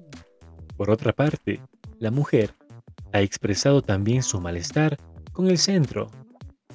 Por 0.76 0.90
otra 0.90 1.12
parte, 1.12 1.60
la 1.98 2.10
mujer 2.10 2.54
ha 3.12 3.20
expresado 3.20 3.82
también 3.82 4.22
su 4.22 4.40
malestar 4.40 4.96
con 5.32 5.48
el 5.48 5.58
centro, 5.58 6.10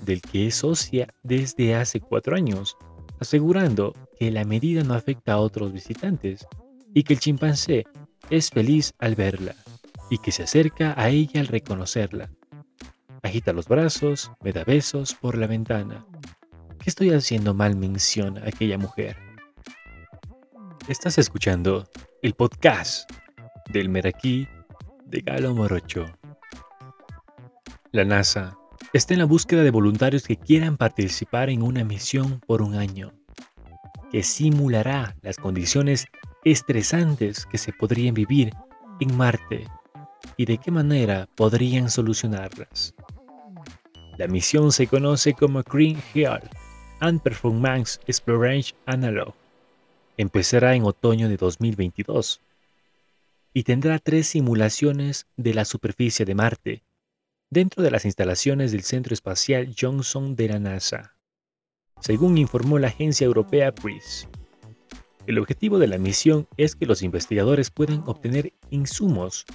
del 0.05 0.21
que 0.21 0.47
es 0.47 0.55
socia 0.55 1.13
desde 1.23 1.75
hace 1.75 1.99
cuatro 1.99 2.35
años, 2.35 2.77
asegurando 3.19 3.93
que 4.17 4.31
la 4.31 4.43
medida 4.43 4.83
no 4.83 4.93
afecta 4.93 5.33
a 5.33 5.39
otros 5.39 5.71
visitantes 5.71 6.45
y 6.93 7.03
que 7.03 7.13
el 7.13 7.19
chimpancé 7.19 7.85
es 8.29 8.49
feliz 8.49 8.93
al 8.99 9.15
verla 9.15 9.55
y 10.13 10.19
que 10.19 10.31
se 10.31 10.43
acerca 10.43 10.93
a 10.95 11.09
ella 11.09 11.41
al 11.41 11.47
reconocerla. 11.47 12.29
Agita 13.23 13.51
los 13.51 13.67
brazos, 13.67 14.31
me 14.43 14.53
da 14.53 14.63
besos 14.63 15.15
por 15.15 15.35
la 15.35 15.47
ventana. 15.47 16.05
¿Qué 16.77 16.91
estoy 16.91 17.09
haciendo 17.09 17.55
mal? 17.55 17.75
menciona 17.75 18.43
aquella 18.45 18.77
mujer. 18.77 19.17
Estás 20.87 21.17
escuchando 21.17 21.89
el 22.21 22.35
podcast 22.35 23.09
del 23.71 23.89
Meraquí 23.89 24.47
de 25.07 25.21
Galo 25.21 25.55
Morocho. 25.55 26.05
La 27.91 28.05
NASA 28.05 28.55
está 28.93 29.15
en 29.15 29.19
la 29.19 29.25
búsqueda 29.25 29.63
de 29.63 29.71
voluntarios 29.71 30.27
que 30.27 30.37
quieran 30.37 30.77
participar 30.77 31.49
en 31.49 31.63
una 31.63 31.83
misión 31.83 32.39
por 32.45 32.61
un 32.61 32.75
año, 32.75 33.13
que 34.11 34.21
simulará 34.21 35.15
las 35.23 35.37
condiciones 35.37 36.05
estresantes 36.43 37.47
que 37.47 37.57
se 37.57 37.73
podrían 37.73 38.13
vivir 38.13 38.53
en 38.99 39.17
Marte 39.17 39.65
y 40.37 40.45
de 40.45 40.57
qué 40.57 40.71
manera 40.71 41.27
podrían 41.35 41.89
solucionarlas. 41.89 42.93
La 44.17 44.27
misión 44.27 44.71
se 44.71 44.87
conoce 44.87 45.33
como 45.33 45.63
Green 45.63 46.01
Hill 46.13 46.49
and 46.99 47.21
Performance 47.21 47.99
Exploration 48.07 48.77
Analog 48.85 49.33
empezará 50.17 50.75
en 50.75 50.83
otoño 50.83 51.29
de 51.29 51.37
2022 51.37 52.41
y 53.53 53.63
tendrá 53.63 53.99
tres 53.99 54.27
simulaciones 54.27 55.27
de 55.37 55.53
la 55.53 55.65
superficie 55.65 56.25
de 56.25 56.35
Marte 56.35 56.83
dentro 57.49 57.83
de 57.83 57.91
las 57.91 58.05
instalaciones 58.05 58.71
del 58.71 58.83
Centro 58.83 59.13
Espacial 59.13 59.75
Johnson 59.79 60.35
de 60.35 60.47
la 60.49 60.59
NASA, 60.59 61.15
según 61.99 62.37
informó 62.37 62.79
la 62.79 62.87
agencia 62.87 63.25
europea 63.25 63.73
PRIS. 63.73 64.27
El 65.27 65.37
objetivo 65.39 65.79
de 65.79 65.87
la 65.87 65.97
misión 65.97 66.47
es 66.57 66.75
que 66.75 66.85
los 66.85 67.01
investigadores 67.01 67.69
puedan 67.69 68.03
obtener 68.07 68.53
insumos 68.71 69.45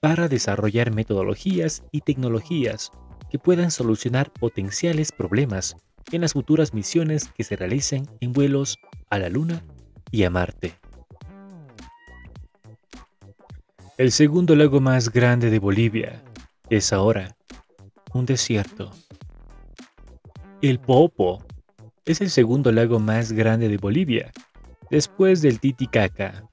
para 0.00 0.28
desarrollar 0.28 0.92
metodologías 0.92 1.82
y 1.90 2.00
tecnologías 2.02 2.90
que 3.30 3.38
puedan 3.38 3.70
solucionar 3.70 4.30
potenciales 4.32 5.12
problemas 5.12 5.76
en 6.12 6.20
las 6.20 6.32
futuras 6.32 6.74
misiones 6.74 7.28
que 7.28 7.44
se 7.44 7.56
realicen 7.56 8.08
en 8.20 8.32
vuelos 8.32 8.78
a 9.10 9.18
la 9.18 9.28
Luna 9.28 9.62
y 10.10 10.24
a 10.24 10.30
Marte. 10.30 10.74
El 13.98 14.12
segundo 14.12 14.54
lago 14.54 14.80
más 14.80 15.10
grande 15.10 15.50
de 15.50 15.58
Bolivia 15.58 16.22
es 16.68 16.92
ahora 16.92 17.34
un 18.12 18.26
desierto. 18.26 18.90
El 20.60 20.78
Popo 20.78 21.42
es 22.04 22.20
el 22.20 22.30
segundo 22.30 22.70
lago 22.72 23.00
más 23.00 23.32
grande 23.32 23.68
de 23.68 23.78
Bolivia, 23.78 24.32
después 24.90 25.42
del 25.42 25.60
Titicaca, 25.60 26.44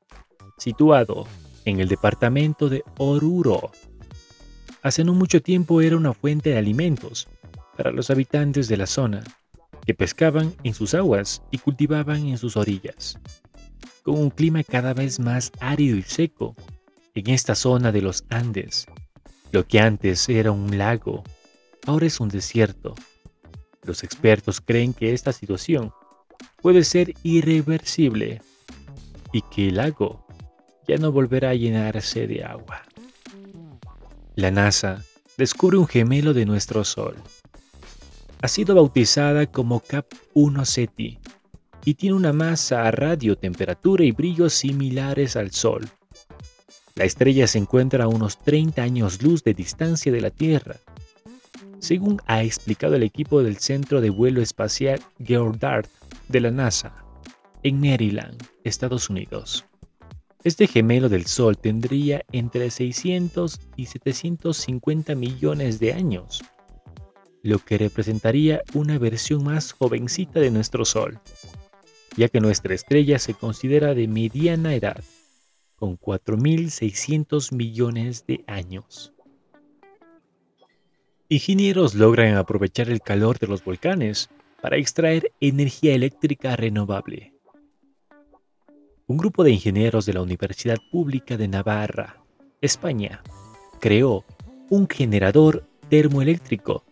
situado 0.58 1.28
en 1.66 1.80
el 1.80 1.88
departamento 1.88 2.70
de 2.70 2.84
Oruro. 2.98 3.72
Hace 4.82 5.04
no 5.04 5.14
mucho 5.14 5.42
tiempo 5.42 5.82
era 5.82 5.98
una 5.98 6.14
fuente 6.14 6.52
de 6.52 6.58
alimentos 6.58 7.28
para 7.78 7.92
los 7.92 8.10
habitantes 8.10 8.68
de 8.68 8.78
la 8.78 8.86
zona, 8.86 9.24
que 9.86 9.94
pescaban 9.94 10.54
en 10.64 10.74
sus 10.74 10.94
aguas 10.94 11.42
y 11.52 11.58
cultivaban 11.58 12.28
en 12.28 12.38
sus 12.38 12.58
orillas 12.58 13.20
con 14.04 14.20
un 14.20 14.30
clima 14.30 14.64
cada 14.64 14.94
vez 14.94 15.20
más 15.20 15.52
árido 15.60 15.98
y 15.98 16.04
seco 16.04 16.56
en 17.16 17.30
esta 17.30 17.56
zona 17.56 17.92
de 17.92 18.02
los 18.02 18.26
Andes. 18.30 18.86
Lo 19.52 19.66
que 19.66 19.80
antes 19.80 20.28
era 20.30 20.52
un 20.52 20.78
lago, 20.78 21.24
ahora 21.86 22.06
es 22.06 22.20
un 22.20 22.30
desierto. 22.30 22.96
Los 23.84 24.04
expertos 24.04 24.62
creen 24.62 24.94
que 24.94 25.14
esta 25.14 25.32
situación 25.32 25.92
puede 26.62 26.84
ser 26.84 27.14
irreversible 27.24 28.42
y 29.32 29.42
que 29.42 29.70
el 29.70 29.76
lago 29.76 30.23
ya 30.88 30.98
no 30.98 31.12
volverá 31.12 31.52
a 31.52 31.56
llenarse 31.56 32.28
de 32.28 32.44
agua. 32.44 32.84
La 34.36 34.52
NASA 34.52 35.04
descubre 35.38 35.78
un 35.78 35.88
gemelo 35.88 36.34
de 36.34 36.46
nuestro 36.46 36.84
Sol. 36.84 37.16
Ha 38.42 38.48
sido 38.48 38.76
bautizada 38.76 39.46
como 39.46 39.80
Cap 39.80 40.08
1 40.34 40.66
Ceti 40.66 41.20
y 41.86 41.94
tiene 41.96 42.16
una 42.16 42.34
masa 42.34 42.88
a 42.88 42.92
radio, 42.92 43.38
temperatura 43.38 44.04
y 44.04 44.12
brillo 44.12 44.50
similares 44.50 45.36
al 45.36 45.52
Sol. 45.52 45.88
La 46.96 47.06
estrella 47.06 47.48
se 47.48 47.58
encuentra 47.58 48.06
a 48.06 48.08
unos 48.08 48.38
30 48.40 48.82
años 48.82 49.22
luz 49.22 49.44
de 49.44 49.54
distancia 49.54 50.12
de 50.12 50.22
la 50.22 50.30
Tierra, 50.30 50.78
según 51.80 52.22
ha 52.28 52.44
explicado 52.44 52.96
el 52.96 53.04
equipo 53.04 53.44
del 53.44 53.58
Centro 53.58 54.00
de 54.00 54.10
Vuelo 54.10 54.42
Espacial 54.42 55.02
Goddard 55.20 55.88
de 56.30 56.40
la 56.40 56.52
NASA, 56.52 56.94
en 57.64 57.80
Maryland, 57.80 58.42
Estados 58.64 59.10
Unidos. 59.10 59.66
Este 60.44 60.68
gemelo 60.68 61.10
del 61.10 61.26
Sol 61.26 61.58
tendría 61.58 62.24
entre 62.32 62.70
600 62.70 63.60
y 63.78 63.86
750 63.86 65.16
millones 65.16 65.80
de 65.80 65.94
años, 65.94 66.44
lo 67.42 67.60
que 67.60 67.78
representaría 67.78 68.62
una 68.74 68.98
versión 68.98 69.44
más 69.44 69.72
jovencita 69.72 70.40
de 70.40 70.52
nuestro 70.52 70.86
Sol 70.86 71.20
ya 72.16 72.28
que 72.28 72.40
nuestra 72.40 72.74
estrella 72.74 73.20
se 73.20 73.34
considera 73.34 73.94
de 73.94 74.08
mediana 74.08 74.76
edad, 74.76 75.04
con 75.76 75.98
4.600 75.98 77.54
millones 77.54 78.26
de 78.28 78.44
años. 78.48 79.14
Ingenieros 81.30 81.96
logran 81.96 82.36
aprovechar 82.36 82.90
el 82.90 83.02
calor 83.02 83.40
de 83.40 83.48
los 83.48 83.64
volcanes 83.64 84.30
para 84.62 84.78
extraer 84.78 85.32
energía 85.40 85.96
eléctrica 85.96 86.56
renovable. 86.56 87.33
Un 89.14 89.18
grupo 89.18 89.44
de 89.44 89.52
ingenieros 89.52 90.08
de 90.08 90.14
la 90.14 90.24
Universidad 90.24 90.80
Pública 90.92 91.38
de 91.38 91.48
Navarra, 91.48 92.18
España, 92.62 93.22
creó 93.80 94.26
un 94.72 94.88
generador 94.90 95.68
termoeléctrico 95.88 96.84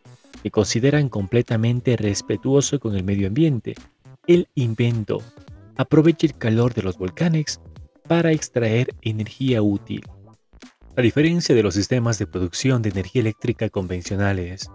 que 0.44 0.52
consideran 0.52 1.10
completamente 1.10 1.98
respetuoso 1.98 2.80
con 2.80 2.96
el 2.96 3.04
medio 3.04 3.28
ambiente 3.28 3.74
el 4.28 4.48
invento 4.54 5.24
aprovecha 5.78 6.28
el 6.28 6.38
calor 6.38 6.76
de 6.76 6.84
los 6.84 7.00
volcanes 7.00 7.60
para 8.08 8.32
extraer 8.32 8.94
energía 9.02 9.64
útil. 9.64 10.04
A 10.96 11.02
diferencia 11.02 11.56
de 11.56 11.64
los 11.64 11.74
sistemas 11.74 12.20
de 12.20 12.28
producción 12.28 12.84
de 12.84 12.90
energía 12.90 13.22
eléctrica 13.22 13.68
convencionales, 13.72 14.70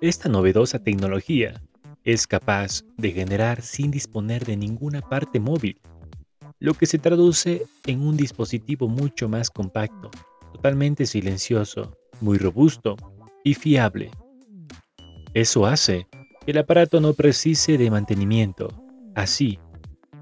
esta 0.00 0.28
novedosa 0.28 0.78
tecnología 0.78 1.60
es 2.04 2.28
capaz 2.28 2.84
de 2.96 3.10
generar 3.10 3.62
sin 3.62 3.90
disponer 3.90 4.44
de 4.44 4.56
ninguna 4.56 5.00
parte 5.00 5.40
móvil, 5.40 5.80
lo 6.58 6.74
que 6.74 6.86
se 6.86 6.98
traduce 6.98 7.66
en 7.86 8.00
un 8.00 8.16
dispositivo 8.16 8.88
mucho 8.88 9.28
más 9.28 9.50
compacto, 9.50 10.10
totalmente 10.52 11.06
silencioso, 11.06 11.96
muy 12.20 12.38
robusto 12.38 12.96
y 13.44 13.54
fiable. 13.54 14.10
Eso 15.34 15.66
hace 15.66 16.06
el 16.46 16.58
aparato 16.58 17.00
no 17.00 17.12
precise 17.12 17.76
de 17.76 17.90
mantenimiento. 17.90 18.68
Así, 19.14 19.58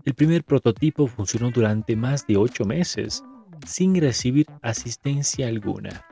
el 0.05 0.15
primer 0.15 0.43
prototipo 0.43 1.07
funcionó 1.07 1.51
durante 1.51 1.97
más 1.97 2.27
de 2.27 2.37
ocho 2.37 2.65
meses 2.65 3.23
sin 3.67 3.95
recibir 4.01 4.47
asistencia 4.63 5.49
alguna. 5.49 6.05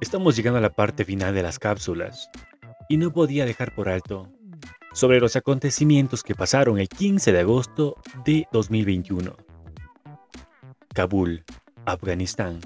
Estamos 0.00 0.36
llegando 0.36 0.58
a 0.58 0.62
la 0.62 0.70
parte 0.70 1.04
final 1.04 1.34
de 1.34 1.42
las 1.42 1.58
cápsulas 1.58 2.30
y 2.88 2.96
no 2.96 3.12
podía 3.12 3.44
dejar 3.44 3.74
por 3.74 3.88
alto 3.88 4.28
sobre 4.92 5.20
los 5.20 5.36
acontecimientos 5.36 6.22
que 6.22 6.34
pasaron 6.34 6.78
el 6.78 6.88
15 6.88 7.32
de 7.32 7.40
agosto 7.40 7.96
de 8.24 8.46
2021. 8.52 9.36
Kabul, 10.94 11.44
Afganistán. 11.84 12.60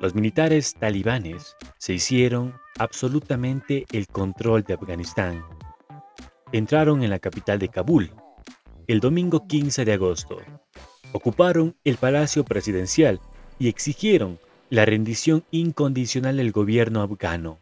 Los 0.00 0.14
militares 0.14 0.74
talibanes 0.74 1.56
se 1.76 1.92
hicieron 1.92 2.54
absolutamente 2.78 3.84
el 3.92 4.06
control 4.06 4.62
de 4.62 4.74
Afganistán. 4.74 5.44
Entraron 6.52 7.02
en 7.02 7.10
la 7.10 7.18
capital 7.18 7.58
de 7.58 7.68
Kabul 7.68 8.10
el 8.86 8.98
domingo 9.00 9.46
15 9.46 9.84
de 9.84 9.92
agosto. 9.92 10.38
Ocuparon 11.12 11.76
el 11.84 11.96
palacio 11.96 12.44
presidencial 12.44 13.20
y 13.58 13.68
exigieron 13.68 14.40
la 14.70 14.84
rendición 14.84 15.44
incondicional 15.50 16.38
del 16.38 16.50
gobierno 16.50 17.02
afgano. 17.02 17.58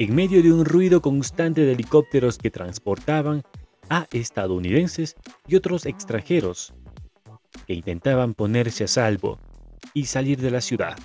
En 0.00 0.14
medio 0.14 0.42
de 0.42 0.50
un 0.50 0.64
ruido 0.64 1.02
constante 1.02 1.60
de 1.60 1.72
helicópteros 1.72 2.38
que 2.38 2.50
transportaban 2.50 3.42
a 3.90 4.06
estadounidenses 4.12 5.14
y 5.46 5.56
otros 5.56 5.84
extranjeros 5.84 6.72
que 7.66 7.74
intentaban 7.74 8.32
ponerse 8.32 8.84
a 8.84 8.88
salvo 8.88 9.38
y 9.92 10.06
salir 10.06 10.40
de 10.40 10.50
la 10.50 10.62
ciudad. 10.62 10.98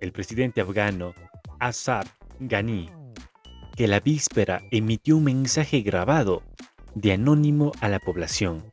El 0.00 0.10
presidente 0.10 0.60
afgano 0.60 1.14
Asad 1.60 2.04
Ghani, 2.40 2.90
que 3.76 3.86
la 3.86 4.00
víspera 4.00 4.60
emitió 4.72 5.18
un 5.18 5.22
mensaje 5.22 5.82
grabado 5.82 6.42
de 6.96 7.12
anónimo 7.12 7.70
a 7.80 7.88
la 7.88 8.00
población, 8.00 8.72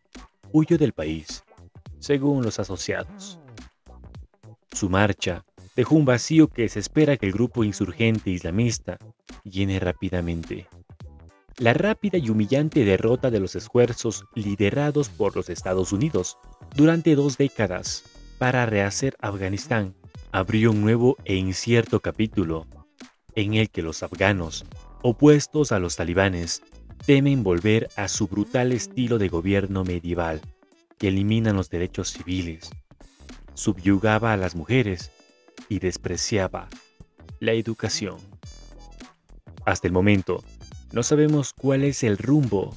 huyó 0.52 0.80
del 0.80 0.94
país, 0.94 1.44
según 2.00 2.42
los 2.42 2.60
asociados. 2.60 3.40
Su 4.72 4.90
marcha 4.90 5.46
dejó 5.80 5.96
un 5.96 6.04
vacío 6.04 6.50
que 6.50 6.68
se 6.68 6.78
espera 6.78 7.16
que 7.16 7.26
el 7.26 7.32
grupo 7.32 7.64
insurgente 7.64 8.32
islamista 8.32 8.98
llene 9.46 9.80
rápidamente. 9.80 10.68
La 11.58 11.74
rápida 11.74 12.18
y 12.18 12.30
humillante 12.30 12.84
derrota 12.84 13.32
de 13.32 13.40
los 13.40 13.56
esfuerzos 13.56 14.26
liderados 14.36 15.08
por 15.08 15.38
los 15.38 15.50
Estados 15.50 15.94
Unidos 15.94 16.38
durante 16.76 17.16
dos 17.16 17.38
décadas 17.38 18.04
para 18.38 18.66
rehacer 18.66 19.16
Afganistán 19.22 19.96
abrió 20.34 20.72
un 20.72 20.82
nuevo 20.82 21.16
e 21.24 21.36
incierto 21.36 22.02
capítulo 22.02 22.68
en 23.36 23.54
el 23.54 23.70
que 23.70 23.82
los 23.82 24.04
afganos, 24.04 24.66
opuestos 25.02 25.72
a 25.72 25.80
los 25.80 25.96
talibanes, 25.96 26.62
temen 27.06 27.42
volver 27.42 27.88
a 27.96 28.10
su 28.10 28.28
brutal 28.28 28.74
estilo 28.74 29.18
de 29.18 29.30
gobierno 29.30 29.86
medieval, 29.86 30.42
que 30.98 31.08
eliminan 31.08 31.56
los 31.56 31.70
derechos 31.70 32.12
civiles, 32.12 32.70
subyugaba 33.54 34.34
a 34.34 34.38
las 34.38 34.58
mujeres 34.58 35.14
y 35.70 35.80
despreciaba 35.80 36.68
la 37.40 37.54
educación. 37.54 38.18
Hasta 39.66 39.88
el 39.88 39.94
momento, 39.94 40.44
no 40.92 41.04
sabemos 41.04 41.54
cuál 41.54 41.84
es 41.84 42.04
el 42.04 42.18
rumbo 42.18 42.76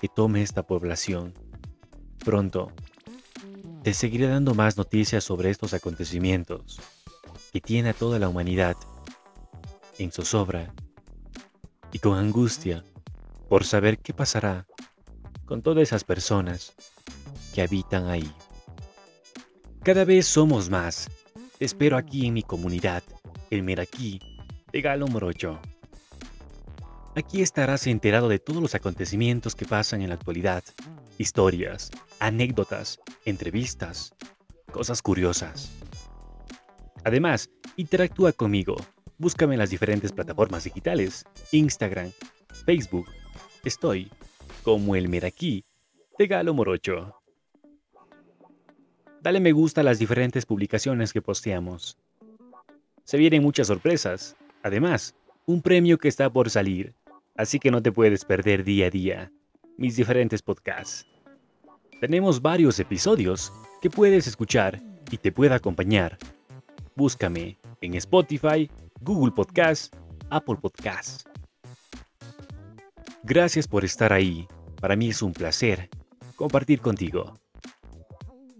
que 0.00 0.08
tome 0.08 0.42
esta 0.42 0.62
población. 0.62 1.34
Pronto, 2.24 2.70
te 3.82 3.94
seguiré 3.94 4.28
dando 4.28 4.54
más 4.54 4.76
noticias 4.76 5.24
sobre 5.24 5.50
estos 5.50 5.74
acontecimientos 5.74 6.80
que 7.52 7.60
tiene 7.60 7.90
a 7.90 7.94
toda 7.94 8.18
la 8.18 8.28
humanidad 8.28 8.76
en 9.98 10.12
zozobra 10.12 10.74
y 11.92 11.98
con 11.98 12.18
angustia 12.18 12.84
por 13.48 13.64
saber 13.64 13.98
qué 13.98 14.12
pasará 14.12 14.66
con 15.44 15.62
todas 15.62 15.82
esas 15.82 16.04
personas 16.04 16.74
que 17.54 17.62
habitan 17.62 18.08
ahí. 18.08 18.30
Cada 19.82 20.04
vez 20.04 20.26
somos 20.26 20.70
más. 20.70 21.08
Te 21.58 21.64
espero 21.64 21.96
aquí 21.96 22.26
en 22.26 22.34
mi 22.34 22.42
comunidad, 22.42 23.04
el 23.48 23.62
Meraquí 23.62 24.18
de 24.72 24.80
Galo 24.80 25.06
Morocho. 25.06 25.60
Aquí 27.14 27.42
estarás 27.42 27.86
enterado 27.86 28.28
de 28.28 28.40
todos 28.40 28.60
los 28.60 28.74
acontecimientos 28.74 29.54
que 29.54 29.64
pasan 29.64 30.02
en 30.02 30.08
la 30.08 30.16
actualidad, 30.16 30.64
historias, 31.16 31.92
anécdotas, 32.18 32.98
entrevistas, 33.24 34.12
cosas 34.72 35.00
curiosas. 35.00 35.70
Además, 37.04 37.48
interactúa 37.76 38.32
conmigo. 38.32 38.74
Búscame 39.18 39.54
en 39.54 39.60
las 39.60 39.70
diferentes 39.70 40.10
plataformas 40.10 40.64
digitales, 40.64 41.24
Instagram, 41.52 42.10
Facebook. 42.66 43.06
Estoy 43.64 44.10
como 44.64 44.96
el 44.96 45.08
Meraquí 45.08 45.64
de 46.18 46.26
Galo 46.26 46.52
Morocho. 46.52 47.23
Dale 49.24 49.40
me 49.40 49.52
gusta 49.52 49.80
a 49.80 49.84
las 49.84 49.98
diferentes 49.98 50.44
publicaciones 50.44 51.14
que 51.14 51.22
posteamos. 51.22 51.96
Se 53.04 53.16
vienen 53.16 53.42
muchas 53.42 53.68
sorpresas. 53.68 54.36
Además, 54.62 55.14
un 55.46 55.62
premio 55.62 55.96
que 55.96 56.08
está 56.08 56.28
por 56.30 56.50
salir 56.50 56.94
así 57.34 57.58
que 57.58 57.70
no 57.70 57.82
te 57.82 57.90
puedes 57.90 58.22
perder 58.26 58.64
día 58.64 58.88
a 58.88 58.90
día 58.90 59.32
mis 59.78 59.96
diferentes 59.96 60.42
podcasts. 60.42 61.06
Tenemos 62.02 62.42
varios 62.42 62.78
episodios 62.78 63.50
que 63.80 63.88
puedes 63.88 64.26
escuchar 64.26 64.82
y 65.10 65.16
te 65.16 65.32
pueda 65.32 65.54
acompañar. 65.54 66.18
Búscame 66.94 67.56
en 67.80 67.94
Spotify, 67.94 68.70
Google 69.00 69.32
Podcast, 69.32 69.96
Apple 70.28 70.56
Podcast. 70.60 71.26
Gracias 73.22 73.66
por 73.66 73.86
estar 73.86 74.12
ahí. 74.12 74.46
Para 74.82 74.96
mí 74.96 75.08
es 75.08 75.22
un 75.22 75.32
placer 75.32 75.88
compartir 76.36 76.82
contigo. 76.82 77.34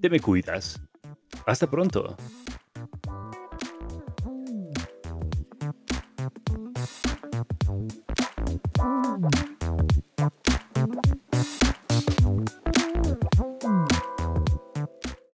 Te 0.04 0.10
me 0.10 0.20
cuidas. 0.20 0.78
Hasta 1.46 1.66
pronto. 1.66 2.14